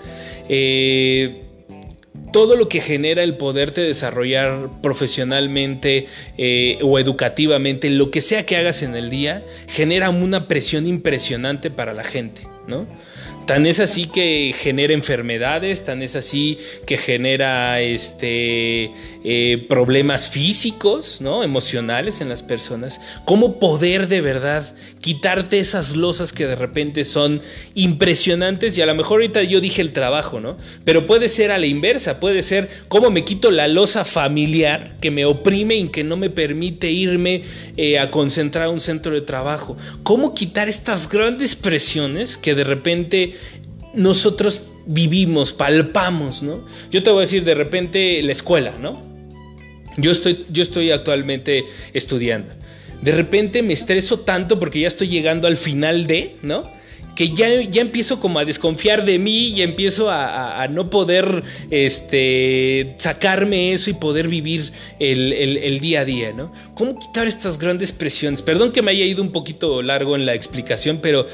[0.51, 1.41] Eh,
[2.35, 8.59] todo lo que genera el poderte desarrollar profesionalmente eh, o educativamente, lo que sea que
[8.59, 12.87] hagas en el día, genera una presión impresionante para la gente, ¿no?
[13.51, 18.93] Tan es así que genera enfermedades, tan es así que genera este,
[19.25, 21.43] eh, problemas físicos, ¿no?
[21.43, 23.01] emocionales en las personas.
[23.25, 27.43] ¿Cómo poder de verdad quitarte esas losas que de repente son
[27.75, 28.79] impresionantes?
[28.79, 30.57] Y a lo mejor ahorita yo dije el trabajo, ¿no?
[30.85, 35.11] Pero puede ser a la inversa, puede ser cómo me quito la losa familiar que
[35.11, 37.43] me oprime y que no me permite irme
[37.77, 39.77] eh, a concentrar a un centro de trabajo.
[40.05, 43.40] ¿Cómo quitar estas grandes presiones que de repente
[43.95, 46.65] nosotros vivimos, palpamos, ¿no?
[46.91, 49.01] Yo te voy a decir de repente la escuela, ¿no?
[49.97, 52.53] Yo estoy, yo estoy actualmente estudiando.
[53.03, 56.71] De repente me estreso tanto porque ya estoy llegando al final de, ¿no?
[57.21, 62.95] que ya, ya empiezo como a desconfiar de mí y empiezo a, no poder este,
[62.97, 66.51] sacarme eso y poder vivir el, día a día, ¿no?
[66.75, 68.41] ¿Cómo quitar estas grandes presiones?
[68.41, 71.27] Perdón que me haya ido un poquito largo en la explicación, pero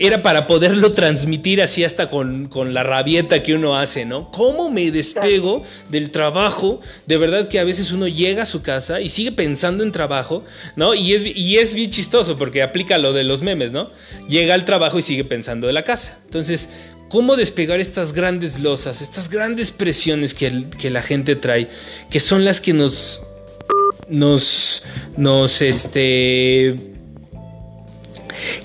[0.00, 4.30] era para poderlo transmitir así hasta con, con la rabieta que uno hace, ¿no?
[4.30, 6.80] ¿Cómo me despego del trabajo?
[7.06, 10.42] De verdad que a veces uno llega a su casa y sigue pensando en trabajo,
[10.74, 10.94] ¿no?
[10.94, 13.90] Y es, y es bien chistoso porque aplica lo de los memes, ¿no?
[14.26, 16.18] Llega al trabajo y sigue pensando de la casa.
[16.24, 16.70] Entonces,
[17.10, 21.68] ¿cómo despegar estas grandes losas, estas grandes presiones que, que la gente trae,
[22.08, 23.20] que son las que nos,
[24.08, 24.82] nos,
[25.18, 26.89] nos, este,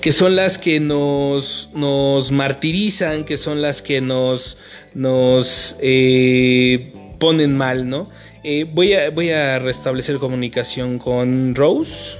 [0.00, 4.58] que son las que nos, nos martirizan, que son las que nos,
[4.94, 8.08] nos eh, ponen mal, ¿no?
[8.44, 12.16] Eh, voy, a, voy a restablecer comunicación con Rose.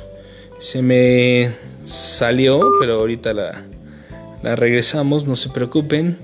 [0.59, 1.53] Se me
[1.85, 3.65] salió, pero ahorita la,
[4.43, 6.19] la regresamos, no se preocupen.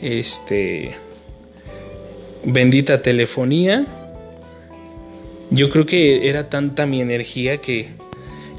[0.00, 0.94] Este.
[2.44, 3.86] Bendita telefonía.
[5.50, 7.90] Yo creo que era tanta mi energía que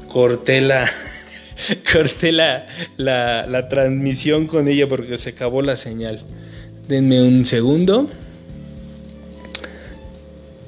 [0.08, 0.90] corté la.
[1.92, 6.22] corté la, la, transmisión con ella porque se acabó la señal.
[6.88, 8.10] Denme un segundo.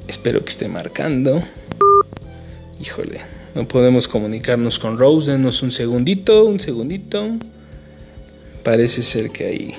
[0.08, 1.42] Espero que esté marcando.
[2.80, 3.20] Híjole,
[3.54, 5.32] no podemos comunicarnos con Rose.
[5.32, 7.36] Denos un segundito, un segundito.
[8.62, 9.74] Parece ser que ahí,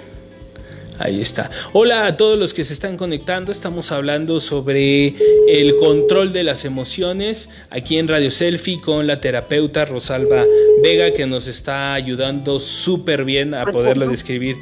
[1.00, 1.50] ahí está.
[1.74, 3.52] Hola a todos los que se están conectando.
[3.52, 5.16] Estamos hablando sobre
[5.48, 10.46] el control de las emociones aquí en Radio Selfie con la terapeuta Rosalba
[10.82, 14.58] Vega que nos está ayudando súper bien a poderlo describir.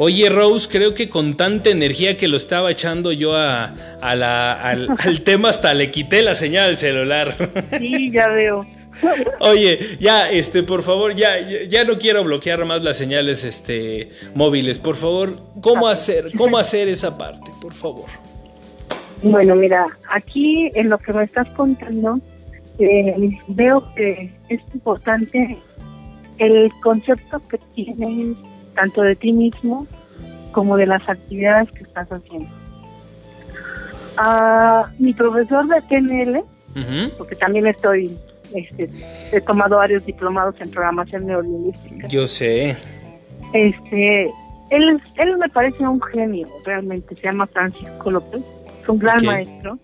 [0.00, 4.22] Oye, Rose, creo que con tanta energía que lo estaba echando yo a, al,
[4.98, 7.34] al tema, hasta le quité la señal del celular.
[7.78, 8.66] Sí, ya veo.
[9.40, 14.78] Oye, ya, este, por favor, ya, ya no quiero bloquear más las señales, este, móviles.
[14.78, 18.06] Por favor, ¿cómo hacer, cómo hacer esa parte, por favor?
[19.22, 22.20] Bueno, mira, aquí en lo que me estás contando,
[22.78, 25.58] eh, veo que es importante
[26.38, 28.36] el concepto que tienes
[28.74, 29.86] tanto de ti mismo
[30.52, 32.48] como de las actividades que estás haciendo.
[34.16, 36.44] Ah, mi profesor de PNL,
[37.16, 38.16] porque también estoy
[38.54, 38.88] este,
[39.32, 42.08] he tomado varios diplomados en programación neurolingüística.
[42.08, 42.76] Yo sé.
[43.52, 44.24] Este,
[44.70, 47.14] él, él me parece un genio, realmente.
[47.16, 48.42] Se llama Francisco López.
[48.82, 49.78] Es un gran maestro.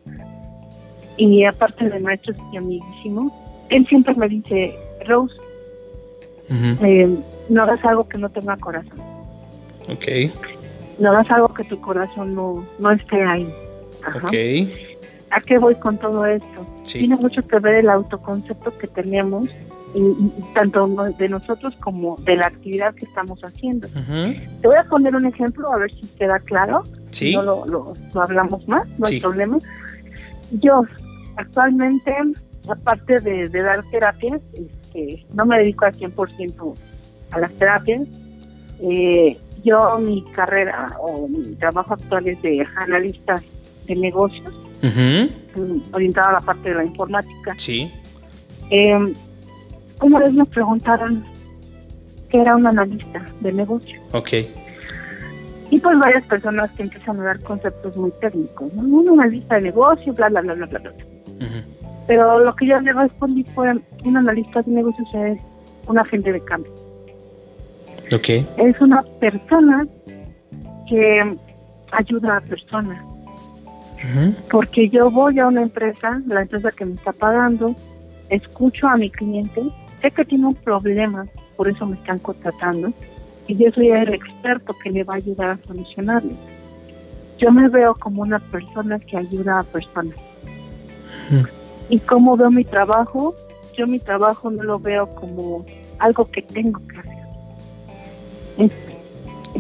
[1.17, 3.67] Y aparte de maestro, es mi amiguísimo.
[3.71, 4.75] Él siempre me dice,
[5.07, 5.35] Rose,
[6.51, 7.09] eh,
[7.49, 9.01] no hagas algo que no tenga corazón.
[9.89, 10.33] Ok.
[10.99, 13.49] No es algo que tu corazón no, no esté ahí.
[14.15, 14.33] Ok.
[15.35, 16.67] ¿A qué voy con todo esto?
[16.85, 19.49] Tiene mucho que ver el autoconcepto que tenemos,
[19.95, 20.87] y, tanto
[21.19, 23.89] de nosotros como de la actividad que estamos haciendo.
[23.89, 26.83] Te voy a poner un ejemplo a ver si queda claro.
[27.11, 27.35] Sí.
[27.35, 29.59] no lo, lo, hablamos más, no hay problema.
[30.51, 30.83] Yo
[31.37, 32.15] actualmente,
[32.69, 36.75] aparte de, dar terapias, este, no me dedico al 100%
[37.31, 38.07] a las terapias.
[38.81, 43.43] Eh, yo mi carrera o mi trabajo actual es de analista
[43.87, 44.53] de negocios,
[44.89, 47.55] mm, orientada a la parte de la informática.
[47.57, 47.91] Sí.
[48.71, 49.15] Eh,
[50.01, 51.25] una vez me preguntaron
[52.29, 54.01] que era un analista de negocio.
[54.13, 54.33] Ok.
[55.71, 58.83] Y pues varias personas que empiezan a dar conceptos muy técnicos, ¿no?
[58.83, 60.93] Un analista de negocio, bla, bla, bla, bla, bla.
[62.07, 63.73] Pero lo que yo le respondí fue,
[64.05, 65.41] un analista de negocios es
[65.87, 66.73] un agente de cambio.
[68.15, 68.29] Ok.
[68.59, 69.87] Es una persona
[70.89, 71.37] que
[71.93, 73.14] ayuda a personas.
[74.51, 77.75] Porque yo voy a una empresa, la empresa que me está pagando,
[78.29, 79.63] escucho a mi cliente,
[80.03, 82.93] sé que tiene un problema, por eso me están contratando,
[83.47, 86.33] y yo soy el experto que le va a ayudar a solucionarlo.
[87.39, 90.17] Yo me veo como una persona que ayuda a personas.
[91.89, 93.35] Y cómo veo mi trabajo,
[93.77, 95.65] yo mi trabajo no lo veo como
[95.99, 97.15] algo que tengo que hacer.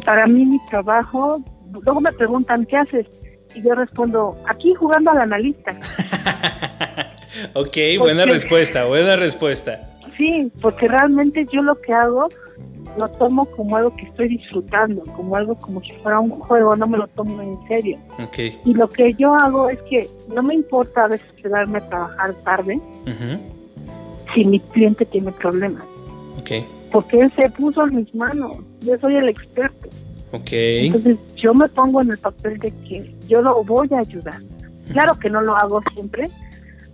[0.04, 3.07] para mí mi trabajo, luego me preguntan, ¿qué haces?
[3.55, 5.73] Y yo respondo, aquí jugando al analista.
[7.55, 9.81] ok, buena respuesta, buena respuesta.
[10.17, 12.29] Sí, porque realmente yo lo que hago
[12.97, 16.87] lo tomo como algo que estoy disfrutando, como algo como si fuera un juego, no
[16.87, 17.99] me lo tomo en serio.
[18.29, 18.59] Okay.
[18.64, 22.35] Y lo que yo hago es que no me importa a veces quedarme a trabajar
[22.45, 22.81] tarde
[24.35, 25.85] si mi cliente tiene problemas.
[26.40, 26.64] Okay.
[26.93, 29.88] Porque él se puso en mis manos, yo soy el experto.
[30.40, 30.87] Okay.
[30.87, 34.40] Entonces yo me pongo en el papel de que yo lo voy a ayudar.
[34.90, 36.29] Claro que no lo hago siempre,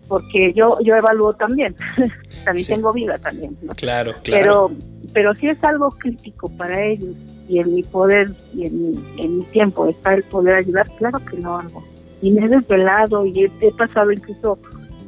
[0.09, 1.74] porque yo yo evalúo también,
[2.44, 3.57] también tengo vida también.
[3.76, 4.22] Claro, claro.
[4.22, 4.70] Pero
[5.12, 7.16] pero si es algo crítico para ellos
[7.48, 11.18] y en mi poder y en mi, en mi tiempo está el poder ayudar, claro
[11.24, 11.83] que lo hago.
[12.22, 14.59] Y me he desvelado y he, pasado incluso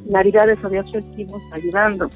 [0.07, 2.11] navidades o días festivos ayudando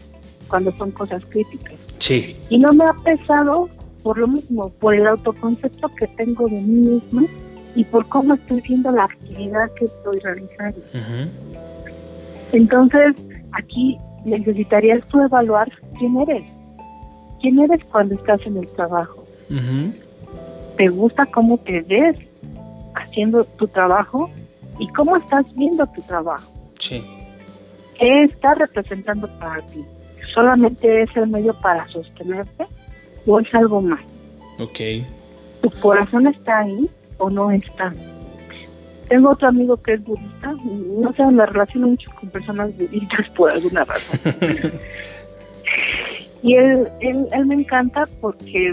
[0.49, 1.75] cuando son cosas críticas.
[1.99, 2.37] Sí.
[2.49, 3.69] Y no me ha pesado
[4.07, 7.25] por lo mismo, por el autoconcepto que tengo de mí misma
[7.75, 10.81] y por cómo estoy viendo la actividad que estoy realizando.
[12.53, 13.17] Entonces,
[13.51, 16.49] aquí necesitarías tú evaluar quién eres
[17.41, 19.25] quién eres cuando estás en el trabajo.
[20.77, 22.17] ¿Te gusta cómo te ves
[22.95, 24.31] haciendo tu trabajo?
[24.79, 26.53] ¿Y cómo estás viendo tu trabajo?
[26.79, 27.05] Sí.
[27.99, 29.85] ¿Qué está representando para ti?
[30.33, 32.67] ¿Solamente es el medio para sostenerte
[33.27, 34.01] o es algo más?
[34.59, 34.81] Ok.
[35.63, 37.93] ¿Tu corazón está ahí o no está?
[39.09, 43.53] Tengo otro amigo que es budista, no sé, me relaciono mucho con personas budistas por
[43.53, 44.21] alguna razón.
[46.43, 48.73] Y él, él, me encanta porque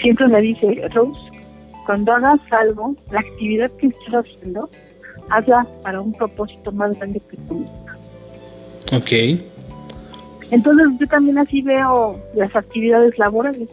[0.00, 1.20] siempre me dice, Rose,
[1.86, 4.68] cuando hagas algo, la actividad que estás haciendo,
[5.30, 7.96] hazla para un propósito más grande que tú misma.
[8.92, 9.40] Ok.
[10.50, 13.68] Entonces yo también así veo las actividades laborales.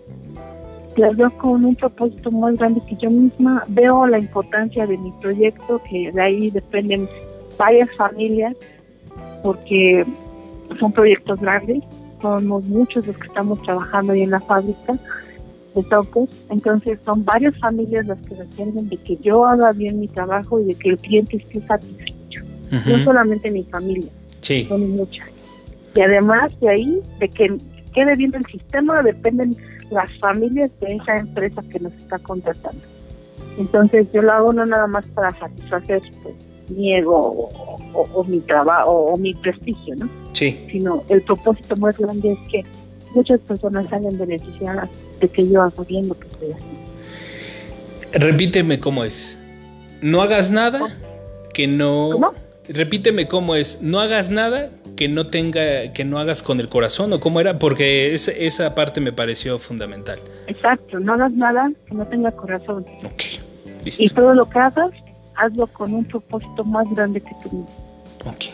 [0.97, 3.63] Las veo con un propósito más grande que yo misma.
[3.67, 7.07] Veo la importancia de mi proyecto, que de ahí dependen
[7.57, 8.55] varias familias,
[9.43, 10.05] porque
[10.79, 11.83] son proyectos grandes
[12.25, 14.97] somos muchos los que estamos trabajando ahí en la fábrica
[15.75, 20.07] de toques, entonces son varias familias las que dependen de que yo haga bien mi
[20.07, 22.41] trabajo y de que el cliente esté satisfecho.
[22.71, 24.09] No solamente mi familia,
[24.67, 25.27] son muchas.
[25.95, 27.57] Y además de ahí, de que
[27.93, 29.55] quede bien el sistema, dependen
[29.91, 32.81] las familias de esa empresa que nos está contratando.
[33.57, 36.35] Entonces yo lo hago no nada más para satisfacer pues,
[36.69, 37.49] mi ego
[37.93, 40.09] o, mi trabajo o mi prestigio, ¿no?
[40.33, 40.67] Sí.
[40.71, 42.63] Sino el propósito más grande es que
[43.13, 44.89] muchas personas salen beneficiadas
[45.21, 46.85] de que yo hago bien lo que estoy haciendo.
[48.11, 49.39] Repíteme cómo es.
[50.01, 50.81] No hagas nada
[51.53, 52.09] que no.
[52.11, 52.33] ¿Cómo?
[52.67, 53.81] Repíteme cómo es.
[53.81, 57.59] No hagas nada que no tenga, que no hagas con el corazón o cómo era,
[57.59, 60.19] porque esa parte me pareció fundamental.
[60.47, 60.99] Exacto.
[60.99, 62.85] No hagas nada que no tenga corazón.
[63.03, 63.23] Ok.
[63.83, 64.03] Listo.
[64.03, 64.91] Y todo lo que hagas,
[65.35, 67.69] hazlo con un propósito más grande que tú mismo.
[68.25, 68.45] Ok.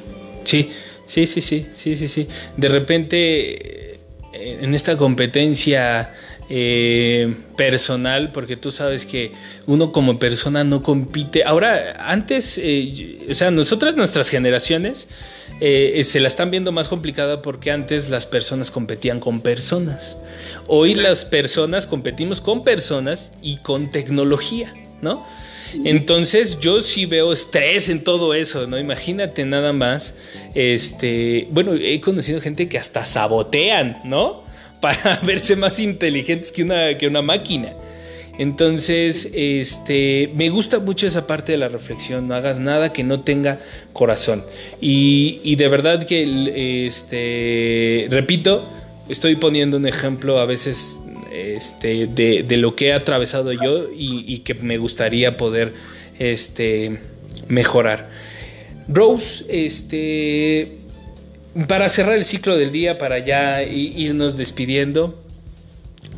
[0.43, 0.71] Sí.
[1.11, 2.27] Sí, sí, sí, sí, sí, sí.
[2.55, 3.95] De repente,
[4.33, 6.13] eh, en esta competencia
[6.49, 9.33] eh, personal, porque tú sabes que
[9.67, 11.43] uno como persona no compite.
[11.43, 15.09] Ahora, antes, eh, o sea, nosotras, nuestras generaciones,
[15.63, 20.17] eh, se la están viendo más complicada porque antes las personas competían con personas.
[20.65, 25.23] Hoy las personas competimos con personas y con tecnología, ¿no?
[25.85, 28.79] Entonces yo sí veo estrés en todo eso, ¿no?
[28.79, 30.15] Imagínate nada más,
[30.55, 34.43] este, bueno, he conocido gente que hasta sabotean, ¿no?
[34.81, 37.73] para verse más inteligentes que una, que una máquina.
[38.41, 42.27] Entonces, este, me gusta mucho esa parte de la reflexión.
[42.27, 43.59] No hagas nada que no tenga
[43.93, 44.43] corazón.
[44.81, 48.67] Y, de verdad que, este, repito,
[49.09, 50.97] estoy poniendo un ejemplo a veces
[51.31, 55.73] este, de, lo que he atravesado yo y, que me gustaría poder
[56.17, 56.97] este,
[57.47, 58.09] mejorar.
[58.87, 60.77] Rose, este,
[61.67, 65.21] para cerrar el ciclo del día, para ya irnos despidiendo,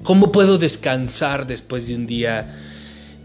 [0.04, 2.56] ¿cómo puedo descansar después de un día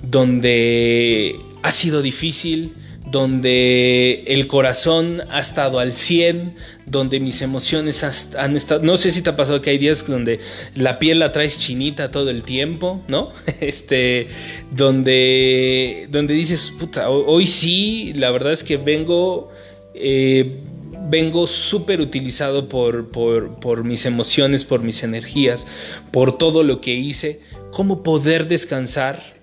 [0.03, 2.75] donde ha sido difícil,
[3.11, 6.55] donde el corazón ha estado al 100,
[6.87, 8.05] donde mis emociones
[8.37, 8.83] han estado...
[8.83, 10.41] No sé si te ha pasado que hay días donde
[10.75, 13.33] la piel la traes chinita todo el tiempo, ¿no?
[13.61, 14.29] Este,
[14.71, 19.51] donde, donde dices, puta, hoy sí, la verdad es que vengo...
[19.95, 20.61] Eh,
[21.09, 25.67] vengo súper utilizado por, por, mis emociones, por mis energías,
[26.11, 27.41] por todo lo que hice,
[27.71, 29.39] cómo poder descansar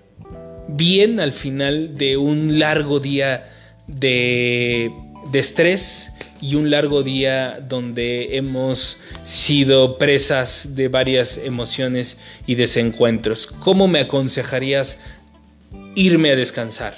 [0.68, 3.48] bien al final de un largo día
[3.86, 4.90] de,
[5.30, 13.46] de estrés y un largo día donde hemos sido presas de varias emociones y desencuentros.
[13.46, 14.98] ¿Cómo me aconsejarías
[15.94, 16.96] irme a descansar?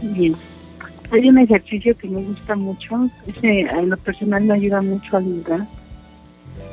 [0.00, 0.34] Bien.
[1.12, 5.20] Hay un ejercicio que me gusta mucho, ese en lo personal me ayuda mucho a
[5.20, 5.66] liderar.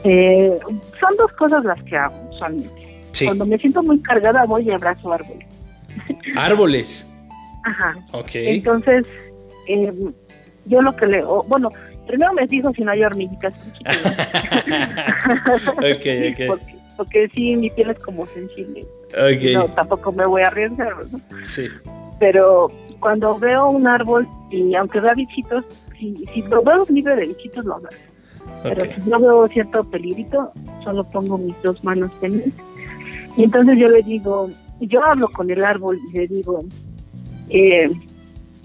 [0.04, 0.60] Eh,
[1.00, 2.88] son dos cosas las que hago usualmente.
[3.26, 5.48] Cuando me siento muy cargada voy y abrazo árboles.
[6.36, 7.08] ¿Árboles?
[7.64, 7.96] Ajá.
[8.14, 8.30] Ok.
[8.34, 9.06] Entonces,
[9.68, 9.92] eh,
[10.66, 11.24] yo lo que le...
[11.48, 11.72] bueno,
[12.06, 13.54] primero me fijo si no hay hormiguitas.
[15.78, 16.48] okay, okay.
[16.48, 18.86] Porque, porque, sí, mi piel es como sensible.
[19.12, 19.56] Okay.
[19.56, 21.20] No, tampoco me voy a arriesgar, ¿no?
[21.44, 21.68] Sí.
[22.20, 25.66] Pero cuando veo un árbol y aunque vea bichitos,
[25.98, 27.90] si, si lo veo libre de bichitos, lo veo.
[28.64, 30.52] Pero si no veo cierto peligrito,
[30.84, 32.54] solo pongo mis dos manos en él.
[33.36, 36.60] Y entonces yo le digo, yo hablo con el árbol y le digo,
[37.50, 37.92] eh,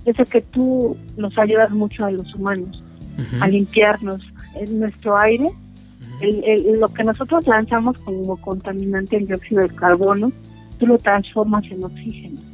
[0.04, 2.82] yo sé que tú nos ayudas mucho a los humanos,
[3.40, 4.22] a limpiarnos
[4.54, 5.50] en nuestro aire.
[6.20, 10.32] el, lo que nosotros lanzamos como contaminante, el dióxido de carbono,
[10.78, 12.51] tú lo transformas en oxígeno.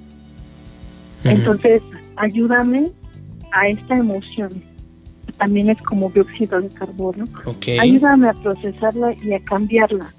[1.25, 1.83] Entonces,
[2.17, 2.91] ayúdame
[3.53, 4.63] a esta emoción,
[5.39, 7.27] también es como dióxido de carbono.
[7.81, 10.13] Ayúdame a procesarla y a cambiarla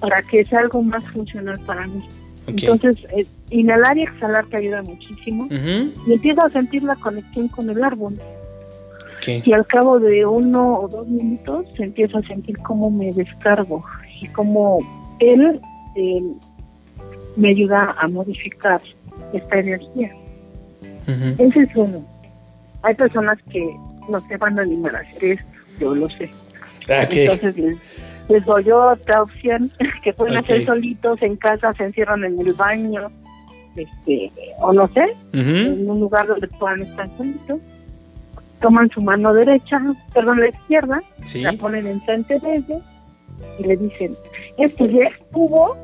[0.00, 2.06] para que sea algo más funcional para mí.
[2.46, 5.48] Entonces, eh, inhalar y exhalar te ayuda muchísimo.
[5.50, 8.18] Y empieza a sentir la conexión con el árbol.
[9.26, 13.82] Y al cabo de uno o dos minutos se empieza a sentir cómo me descargo
[14.20, 14.78] y cómo
[15.18, 15.60] él
[17.36, 18.82] me ayuda a modificar
[19.36, 20.10] esta energía.
[21.06, 22.04] Ese es uno.
[22.82, 23.76] Hay personas que
[24.08, 25.46] no se van a animar a hacer esto,
[25.78, 26.30] yo lo sé.
[26.88, 27.56] Ah, Entonces
[28.28, 29.70] les, doy otra opción
[30.02, 33.10] que pueden hacer solitos en casa, se encierran en el baño,
[33.76, 37.60] este, o no sé, en un lugar donde puedan estar solitos.
[38.60, 39.80] Toman su mano derecha,
[40.14, 41.02] perdón, la izquierda,
[41.34, 42.82] la ponen enfrente de ellos
[43.58, 44.16] y le dicen,
[44.58, 45.76] esto ya estuvo.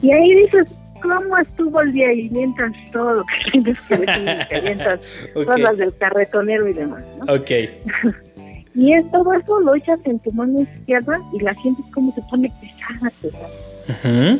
[0.00, 5.00] Y ahí dices, cómo estuvo el día y mientras todo que tienes que decir, mientras
[5.34, 7.34] todas las del carretonero y demás, ¿no?
[7.34, 7.50] Ok.
[8.74, 12.22] y es todo eso lo echas en tu mano izquierda y la sientes como se
[12.30, 14.38] pone pesada, pesada.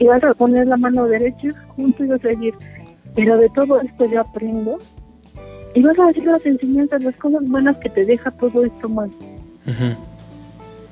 [0.00, 2.54] Y vas a poner la mano derecha junto y vas a decir,
[3.14, 4.78] pero de todo esto yo aprendo.
[5.74, 9.10] Y vas a decir las enseñanzas, las cosas buenas que te deja todo esto más.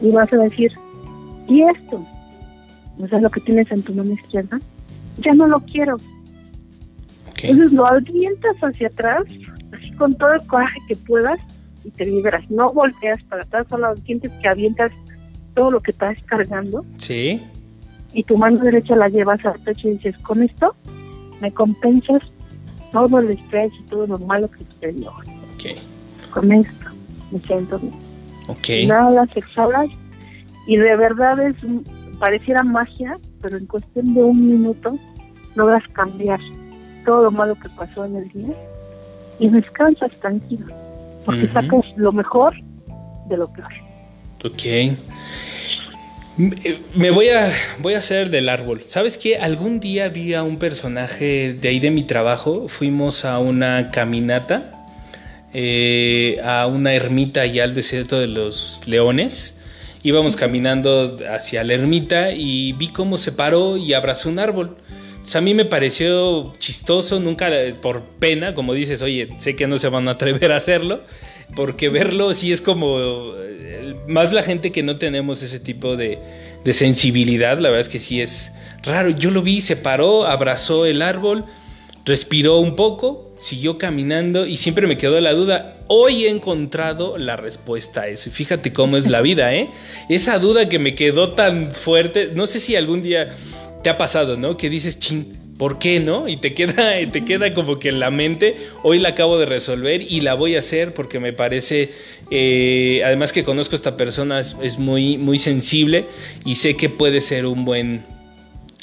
[0.00, 0.72] Y vas a decir,
[1.48, 2.04] y esto,
[2.99, 4.59] o sea, lo que tienes en tu mano izquierda,
[5.18, 5.97] ya no lo quiero.
[7.42, 9.24] Entonces lo avientas hacia atrás,
[9.72, 11.38] así con todo el coraje que puedas
[11.84, 12.49] y te liberas.
[12.51, 14.92] No volteas para atrás, solo sientes que avientas
[15.55, 16.84] todo lo que estás cargando.
[16.99, 17.42] Sí.
[18.12, 20.74] Y tu mano derecha la llevas al pecho y dices, con esto
[21.40, 22.22] me compensas
[22.92, 25.12] todo el estrés y todo lo malo que te dio.
[25.55, 25.76] Okay.
[26.30, 26.86] Con esto
[27.30, 27.94] me siento bien.
[28.49, 28.86] Okay.
[28.86, 29.88] Nada las exhalas
[30.66, 31.57] y de verdad es
[32.18, 34.98] pareciera magia, pero en cuestión de un minuto
[35.54, 36.40] logras cambiar
[37.04, 38.54] todo lo malo que pasó en el día
[39.38, 40.66] y descansas tranquilo,
[41.24, 42.54] porque sacas lo mejor
[43.28, 43.72] de lo peor.
[44.44, 44.96] Ok.
[46.94, 48.82] Me voy a, voy a hacer del árbol.
[48.86, 49.38] ¿Sabes qué?
[49.38, 52.68] Algún día vi a un personaje de ahí de mi trabajo.
[52.68, 54.86] Fuimos a una caminata,
[55.54, 59.55] eh, a una ermita allá al desierto de los leones.
[60.07, 64.76] Íbamos caminando hacia la ermita y vi cómo se paró y abrazó un árbol.
[65.34, 67.50] a mí me pareció chistoso, nunca
[67.82, 71.00] por pena, como dices, oye, sé que no se van a atrever a hacerlo,
[71.57, 73.34] porque verlo sí es como
[74.07, 76.20] más la gente que no tenemos ese tipo de,
[76.70, 78.52] sensibilidad, la verdad es que sí es
[78.84, 79.11] raro.
[79.11, 81.46] Yo lo vi, se paró, abrazó el árbol,
[82.04, 85.78] respiró un poco, siguió caminando y siempre me quedó la duda.
[85.89, 88.28] Hoy he encontrado la respuesta a eso.
[88.28, 89.68] Y fíjate cómo es la vida, ¿eh?
[90.09, 93.30] Esa duda que me quedó tan fuerte, no sé si algún día
[93.82, 94.57] te ha pasado, ¿no?
[94.57, 96.28] Que dices, ching, ¿por qué no?
[96.28, 100.03] Y te queda, te queda como que en la mente, hoy la acabo de resolver
[100.03, 101.91] y la voy a hacer porque me parece,
[102.30, 106.07] eh, además que conozco a esta persona, es, muy, muy sensible
[106.45, 108.05] y sé que puede ser un buen,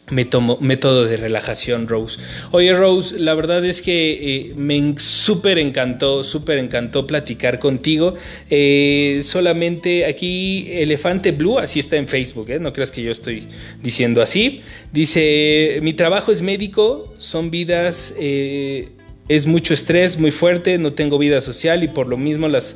[0.10, 2.20] método de relajación, Rose.
[2.52, 8.16] Oye, Rose, la verdad es que eh, me súper encantó, súper encantó platicar contigo.
[8.50, 12.60] Eh, solamente aquí Elefante Blue, así está en Facebook, ¿eh?
[12.60, 13.48] no creas que yo estoy
[13.82, 14.62] diciendo así.
[14.92, 21.42] Dice, mi trabajo es médico, son vidas, es mucho estrés, muy fuerte, no tengo vida
[21.42, 22.76] social y por lo mismo las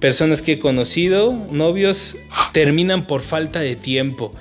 [0.00, 2.16] personas que he conocido, novios,
[2.52, 4.32] terminan por falta de tiempo.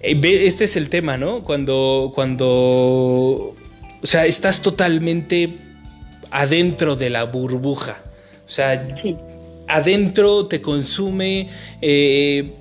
[0.00, 1.42] Eh, este es el tema, ¿no?
[1.42, 3.56] Cuando, cuando, o
[4.04, 5.56] sea, estás totalmente
[6.30, 7.98] adentro de la burbuja.
[8.46, 8.86] O sea,
[9.66, 11.48] adentro te consume.
[11.82, 12.52] Eh,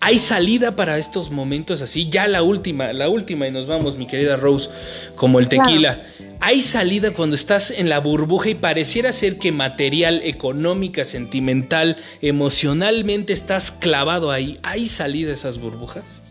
[0.00, 2.10] hay salida para estos momentos así.
[2.10, 4.68] Ya la última, la última, y nos vamos, mi querida Rose,
[5.16, 6.02] como el tequila.
[6.40, 13.32] Hay salida cuando estás en la burbuja y pareciera ser que material, económica, sentimental, emocionalmente
[13.32, 14.58] estás clavado ahí.
[14.62, 16.22] ¿Hay salida esas burbujas?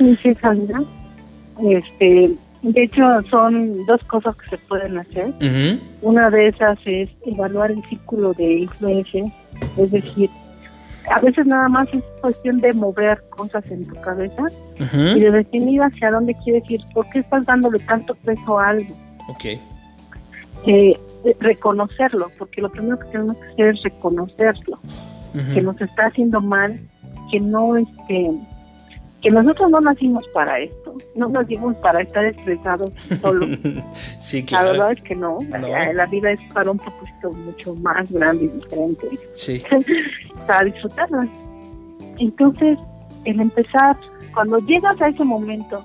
[0.00, 0.82] Sí, Sandra.
[1.62, 5.32] Este, de hecho, son dos cosas que se pueden hacer.
[6.00, 9.24] Una de esas es evaluar el círculo de influencia,
[9.76, 10.30] es decir,
[11.10, 14.44] a veces nada más es cuestión de mover cosas en tu cabeza
[14.78, 18.94] y de definir hacia dónde quieres ir, por qué estás dándole tanto peso a algo.
[19.28, 19.44] Ok.
[20.66, 20.98] Eh,
[21.40, 24.78] reconocerlo, porque lo primero que tenemos que hacer es reconocerlo,
[25.54, 26.80] que nos está haciendo mal,
[27.30, 28.30] que no este
[29.22, 32.90] que nosotros no nacimos para esto, no nacimos para estar estresados
[33.20, 33.46] solo.
[34.20, 34.66] sí, claro.
[34.66, 38.48] La verdad es que no, La, vida es para un propósito mucho más grande y
[38.48, 39.08] diferente.
[39.34, 39.62] Sí.
[40.46, 41.28] para disfrutarla.
[42.18, 42.78] Entonces,
[43.24, 43.96] el empezar,
[44.32, 45.82] cuando llegas a ese momento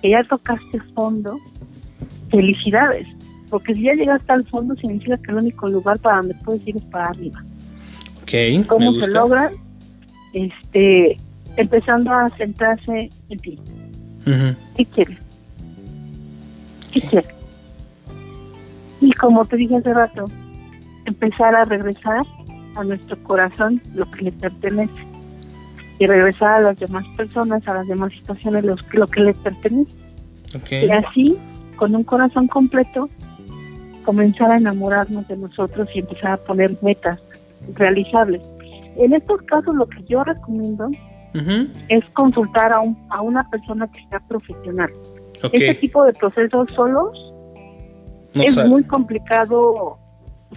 [0.00, 1.38] que ya tocaste fondo,
[2.30, 3.06] felicidades,
[3.48, 6.76] porque si ya llegaste al fondo significa que el único lugar para donde puedes ir
[6.76, 7.44] es para arriba.
[8.22, 9.50] Okay, ¿Cómo se logra?
[10.32, 11.16] Este,
[11.60, 13.58] empezando a centrarse en ti.
[14.76, 15.18] ¿Qué quieres?
[16.92, 17.34] ¿Qué quieres?
[19.00, 20.24] Y como te dije hace rato,
[21.06, 22.22] empezar a regresar
[22.76, 25.06] a nuestro corazón lo que le pertenece
[25.98, 29.92] y regresar a las demás personas, a las demás situaciones lo que le pertenece.
[30.70, 31.36] Y así,
[31.76, 33.08] con un corazón completo,
[34.04, 37.20] comenzar a enamorarnos de nosotros y empezar a poner metas
[37.74, 38.42] realizables.
[38.96, 40.90] En estos casos lo que yo recomiendo
[41.88, 44.90] es consultar a, un, a una persona que sea profesional.
[45.52, 47.32] Este tipo de procesos solos
[48.34, 49.98] es muy complicado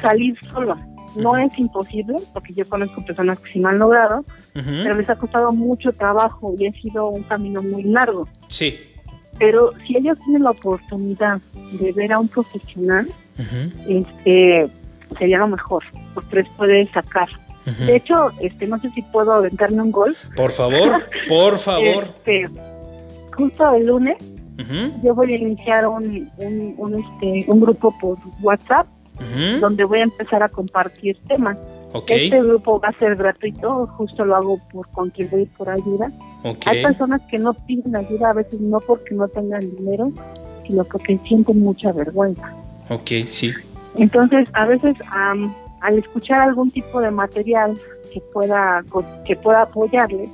[0.01, 0.75] salir solo.
[1.15, 5.15] No es imposible, porque yo conozco personas que sí lo han logrado, pero les ha
[5.15, 8.27] costado mucho trabajo y ha sido un camino muy largo.
[8.47, 8.79] Sí.
[9.37, 11.39] Pero si ellos tienen la oportunidad
[11.79, 13.07] de ver a un profesional,
[13.87, 14.69] este
[15.17, 15.83] sería lo mejor,
[16.15, 17.27] porque les puede sacar
[17.65, 20.15] de hecho, este, no sé si puedo aventarme un gol.
[20.35, 22.03] Por favor, por favor.
[22.03, 22.49] Este,
[23.35, 24.17] justo el lunes,
[25.01, 28.87] yo voy a iniciar un, un, este, un grupo por WhatsApp
[29.59, 31.57] donde voy a empezar a compartir temas.
[32.07, 36.11] Este grupo va a ser gratuito, justo lo hago por contribuir por ayuda.
[36.65, 40.11] Hay personas que no piden ayuda a veces no porque no tengan dinero,
[40.67, 42.51] sino porque sienten mucha vergüenza.
[42.89, 43.53] Ok, sí.
[43.95, 44.95] Entonces, a veces
[45.83, 47.77] al escuchar algún tipo de material
[48.11, 48.83] que pueda
[49.25, 50.29] que pueda apoyarle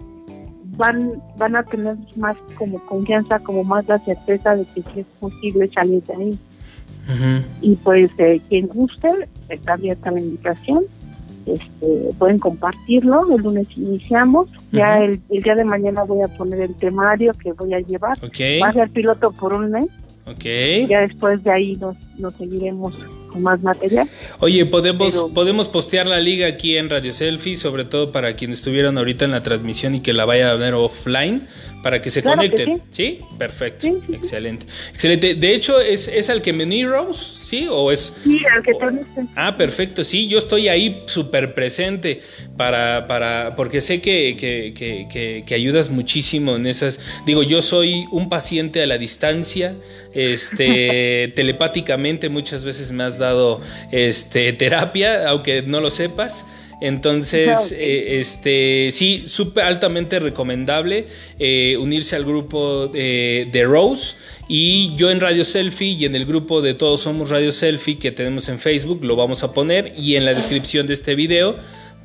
[0.78, 5.06] van van a tener más como confianza como más la certeza de que sí es
[5.20, 6.40] posible salir de ahí.
[7.62, 9.10] Y pues eh, quien guste
[9.50, 10.84] está abierta la invitación.
[11.48, 13.22] Este, pueden compartirlo.
[13.36, 14.48] El lunes iniciamos.
[14.72, 18.16] Ya el, día de mañana voy a poner el temario que voy a llevar.
[18.22, 19.88] Va a ser piloto por un mes.
[20.28, 20.86] Okay.
[20.86, 22.94] ya después de ahí nos, nos seguiremos
[23.32, 24.10] con más material.
[24.40, 28.98] Oye, podemos, podemos postear la liga aquí en Radio Selfie, sobre todo para quienes estuvieron
[28.98, 31.48] ahorita en la transmisión y que la vaya a ver offline
[31.82, 32.82] para que se conecten.
[32.92, 33.20] sí.
[33.38, 33.88] Perfecto.
[34.12, 34.66] Excelente.
[34.92, 35.36] Excelente.
[35.36, 37.40] De hecho, ¿es, ¿es al que me Rose?
[37.42, 37.68] ¿Sí?
[37.70, 38.14] ¿O es...?
[38.24, 38.74] Sí, al que
[39.36, 40.04] Ah, perfecto.
[40.04, 42.22] Sí, yo estoy ahí súper presente
[42.58, 43.56] para, para...
[43.56, 47.00] Porque sé que, que, que, ayudas muchísimo en esas...
[47.26, 49.76] Digo, yo soy un paciente a la distancia,
[50.14, 56.46] este, telepáticamente muchas veces me has dado este, terapia, aunque no lo sepas.
[56.82, 61.08] Entonces, eh, este, sí, súper altamente recomendable
[61.38, 64.16] eh, unirse al grupo de Rose.
[64.52, 68.12] Y yo en Radio Selfie y en el grupo de Todos Somos Radio Selfie que
[68.12, 71.56] tenemos en Facebook lo vamos a poner y en la descripción de este video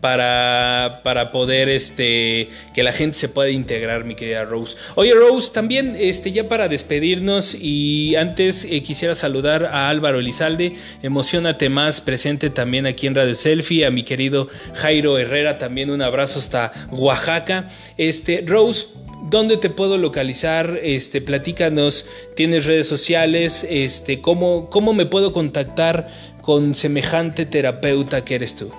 [0.05, 4.77] para, para poder este, que la gente se pueda integrar, mi querida Rose.
[4.97, 10.75] Oye, Rose, también este, ya para despedirnos y antes eh, quisiera saludar a Álvaro Elizalde,
[11.03, 16.03] Emocionate Más, presente también aquí en Radio Selfie, a mi querido Jairo Herrera, también un
[16.03, 17.71] abrazo hasta Oaxaca.
[17.97, 18.89] Este, Rose,
[19.31, 20.81] ¿Dónde te puedo localizar?
[20.83, 22.05] Este, platícanos,
[22.37, 23.67] ¿tienes redes sociales?
[23.71, 26.09] Este, ¿cómo, ¿Cómo me puedo contactar
[26.43, 28.71] con semejante terapeuta que eres tú?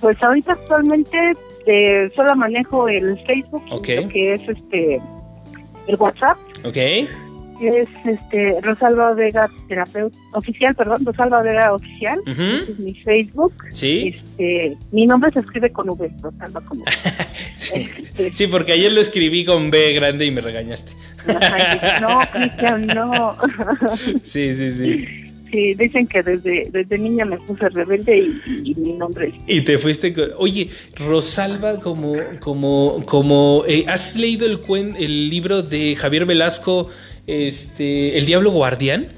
[0.00, 1.34] Pues ahorita actualmente
[1.66, 5.00] eh, solo manejo el Facebook, que es este
[5.86, 6.38] el WhatsApp.
[6.64, 6.76] Ok.
[7.60, 12.20] Es este Rosalba Vega terapeuta oficial, perdón, Rosalba Vega oficial.
[12.26, 13.52] es mi Facebook.
[13.72, 14.14] Sí.
[14.14, 16.84] Este, mi nombre se escribe con V, Rosalba con V.
[17.74, 18.46] Este, sí.
[18.46, 20.92] porque ayer lo escribí con B grande y me regañaste.
[22.00, 23.34] no, Cristian, no.
[24.22, 25.24] sí, sí, sí.
[25.50, 30.14] Sí, dicen que desde, desde niña me puse rebelde y, mi nombre Y te fuiste
[30.36, 32.16] Oye, Rosalba, como...
[32.40, 34.60] como, como eh, ¿Has leído el,
[34.98, 36.88] el libro de Javier Velasco,
[37.26, 39.08] este, El Diablo Guardián?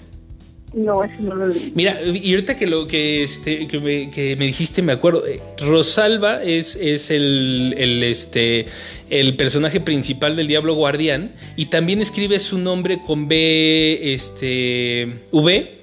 [0.73, 1.73] No, ese no lo leí.
[1.75, 5.27] Mira, y ahorita que lo que este que me, que me dijiste, me acuerdo.
[5.27, 8.67] Eh, Rosalba es, es el, el, este
[9.09, 11.33] el personaje principal del Diablo Guardián.
[11.57, 15.80] Y también escribe su nombre con B este V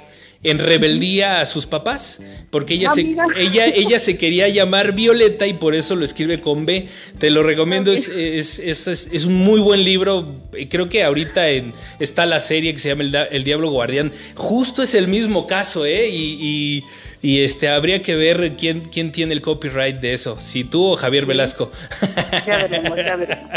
[0.50, 5.54] en rebeldía a sus papás, porque ella, se, ella, ella se quería llamar Violeta y
[5.54, 6.88] por eso lo escribe con B.
[7.20, 10.36] Te lo recomiendo, es, es, es, un muy buen libro.
[10.70, 14.14] Creo que ahorita en, está la serie que se llama El, Diablo Guardián.
[14.36, 16.08] Justo es el mismo caso, ¿eh?
[16.10, 16.84] Y,
[17.22, 20.96] y, este, habría que ver quién, quién tiene el copyright de eso, si tú o
[20.96, 21.72] Javier Velasco.
[22.48, 23.52] Ya veremos, ya veremos.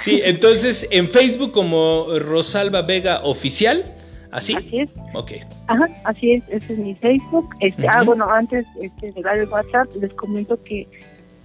[0.00, 3.95] Sí, entonces en Facebook como Rosalba Vega Oficial
[4.30, 4.54] ¿Así?
[4.54, 4.90] Así es.
[5.14, 5.32] Ok.
[5.68, 7.48] Ajá, así es, ese es mi Facebook.
[7.60, 10.86] Este, Ah, bueno, antes este, de dar el WhatsApp, les comento que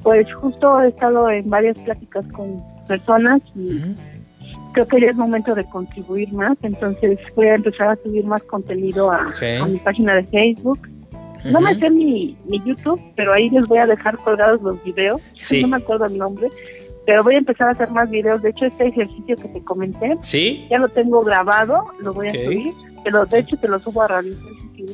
[0.04, 2.58] pues justo he estado en varias pláticas con
[2.88, 3.80] personas y
[4.74, 8.42] creo que ya es momento de contribuir más, entonces voy a empezar a subir más
[8.44, 9.32] contenido a,
[9.68, 10.80] mi página de Facebook.
[11.44, 15.22] No me sé mi, mi YouTube, pero ahí les voy a dejar colgados los videos.
[15.62, 16.48] No me acuerdo el nombre
[17.06, 18.42] pero voy a empezar a hacer más videos.
[18.42, 20.68] De hecho, este ejercicio que te comenté, ¿Sí?
[20.70, 22.74] ya lo tengo grabado, lo voy a subir.
[23.04, 24.34] Pero de hecho, te lo subo a Radio
[24.76, 24.86] si.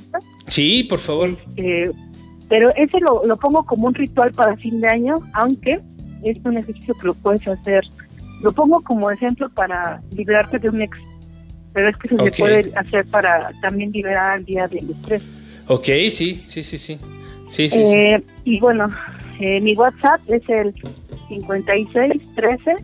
[0.47, 1.29] Sí, por favor.
[1.29, 1.91] Este,
[2.49, 5.81] pero ese lo, lo pongo como un ritual para fin de año, aunque
[6.23, 7.83] es un ejercicio que lo puedes hacer.
[8.41, 10.97] Lo pongo como ejemplo para liberarte de un ex.
[11.73, 15.21] Pero es que se puede hacer para también liberar al día del estrés.
[15.67, 16.97] Ok, sí, sí, sí, sí.
[17.49, 18.89] sí, sí, eh, Y bueno,
[19.39, 20.73] eh, mi WhatsApp es el
[21.29, 22.77] 56 13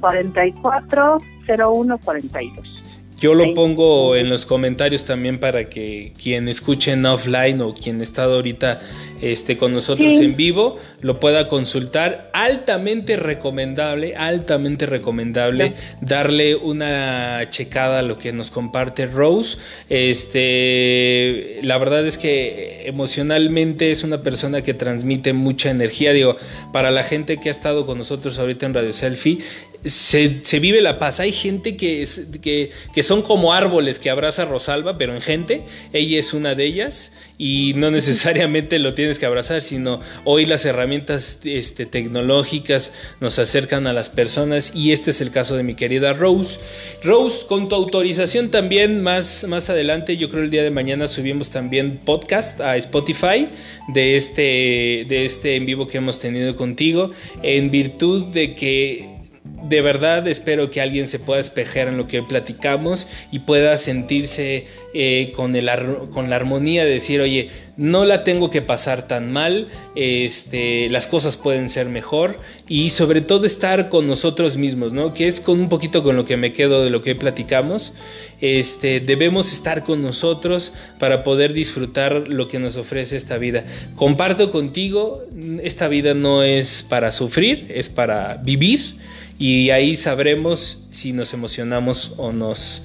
[0.00, 2.75] 44 01 42.
[3.18, 8.02] Yo lo pongo en los comentarios también para que quien escuche en offline o quien
[8.02, 8.80] está ahorita
[9.22, 12.30] este, con nosotros en vivo lo pueda consultar.
[12.34, 19.56] Altamente recomendable, altamente recomendable darle una checada a lo que nos comparte Rose.
[19.88, 26.12] Este, la verdad es que emocionalmente es una persona que transmite mucha energía.
[26.12, 26.36] Digo,
[26.70, 29.38] para la gente que ha estado con nosotros ahorita en Radio Selfie,
[29.86, 31.20] se, vive la paz.
[31.20, 32.06] Hay gente que,
[32.42, 35.62] que, que, son como árboles que abraza Rosalba, pero en gente,
[35.92, 40.64] ella es una de ellas y no necesariamente lo tienes que abrazar, sino hoy las
[40.64, 45.74] herramientas este, tecnológicas nos acercan a las personas y este es el caso de mi
[45.74, 46.58] querida Rose.
[47.02, 51.50] Rose, con tu autorización también más, más adelante, yo creo el día de mañana subimos
[51.50, 53.48] también podcast a Spotify
[53.88, 57.10] de este, de este en vivo que hemos tenido contigo,
[57.42, 59.15] en virtud de que
[59.62, 64.66] de verdad espero que alguien se pueda espejar en lo que platicamos y pueda sentirse
[64.94, 70.88] eh, con la armonía de decir, oye, no la tengo que pasar tan mal, este,
[70.88, 72.38] las cosas pueden ser mejor
[72.68, 75.12] y sobre todo estar con nosotros mismos, ¿no?
[75.12, 77.94] Que es con un poquito con lo que me quedo de lo que platicamos.
[78.40, 83.64] Este, debemos estar con nosotros para poder disfrutar lo que nos ofrece esta vida.
[83.94, 85.22] Comparto contigo,
[85.62, 88.96] esta vida no es para sufrir, es para vivir
[89.38, 92.84] y ahí sabremos si nos emocionamos o nos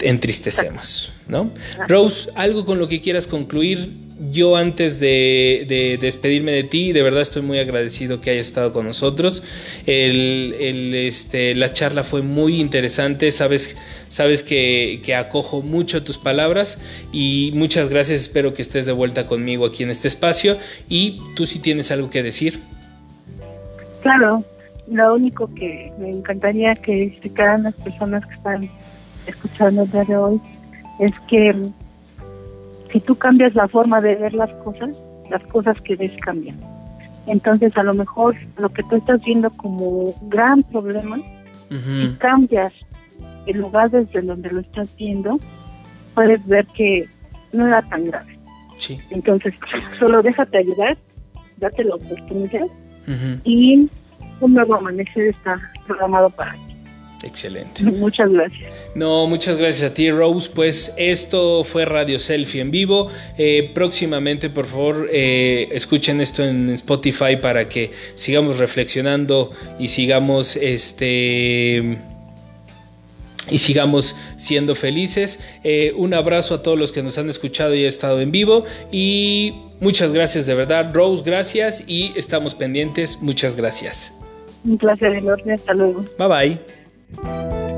[0.00, 1.50] entristecemos, ¿no?
[1.88, 3.90] Rose, algo con lo que quieras concluir.
[4.30, 8.86] Yo antes de, despedirme de ti, de verdad estoy muy agradecido que hayas estado con
[8.86, 9.42] nosotros.
[9.86, 13.76] este, la charla fue muy interesante, sabes,
[14.08, 16.78] sabes que, que, acojo mucho tus palabras
[17.12, 21.44] y muchas gracias, espero que estés de vuelta conmigo aquí en este espacio y tú
[21.46, 22.60] si tienes algo que decir.
[24.02, 24.44] Claro,
[24.88, 28.70] lo único que me encantaría que explicaran las personas que están
[29.26, 30.40] escuchando el día de hoy
[30.98, 31.54] es que
[32.92, 34.96] si tú cambias la forma de ver las cosas,
[35.30, 36.56] las cosas que ves cambian.
[37.26, 41.18] Entonces, a lo mejor lo que tú estás viendo como gran problema,
[41.70, 42.72] si cambias
[43.46, 45.38] el lugar desde donde lo estás viendo,
[46.14, 47.08] puedes ver que
[47.52, 48.38] no era tan grave.
[49.10, 49.54] Entonces,
[49.98, 50.96] solo déjate ayudar,
[51.56, 52.66] date la oportunidad
[53.44, 53.88] y
[54.40, 56.74] un nuevo amanecer está programado para ti.
[57.24, 57.82] Excelente.
[57.84, 58.72] Muchas gracias.
[58.94, 60.50] No, muchas gracias a ti, Rose.
[60.54, 63.08] Pues esto fue Radio Selfie en vivo.
[63.38, 70.56] Eh, próximamente, por favor, eh, escuchen esto en Spotify para que sigamos reflexionando y sigamos
[70.56, 71.98] este
[73.50, 75.40] y sigamos siendo felices.
[75.64, 78.64] Eh, un abrazo a todos los que nos han escuchado y han estado en vivo.
[78.92, 80.90] Y muchas gracias de verdad.
[80.92, 81.84] Rose, gracias.
[81.86, 83.18] Y estamos pendientes.
[83.22, 84.12] Muchas gracias.
[84.64, 85.54] Un placer enorme.
[85.54, 86.04] Hasta luego.
[86.18, 87.73] Bye bye.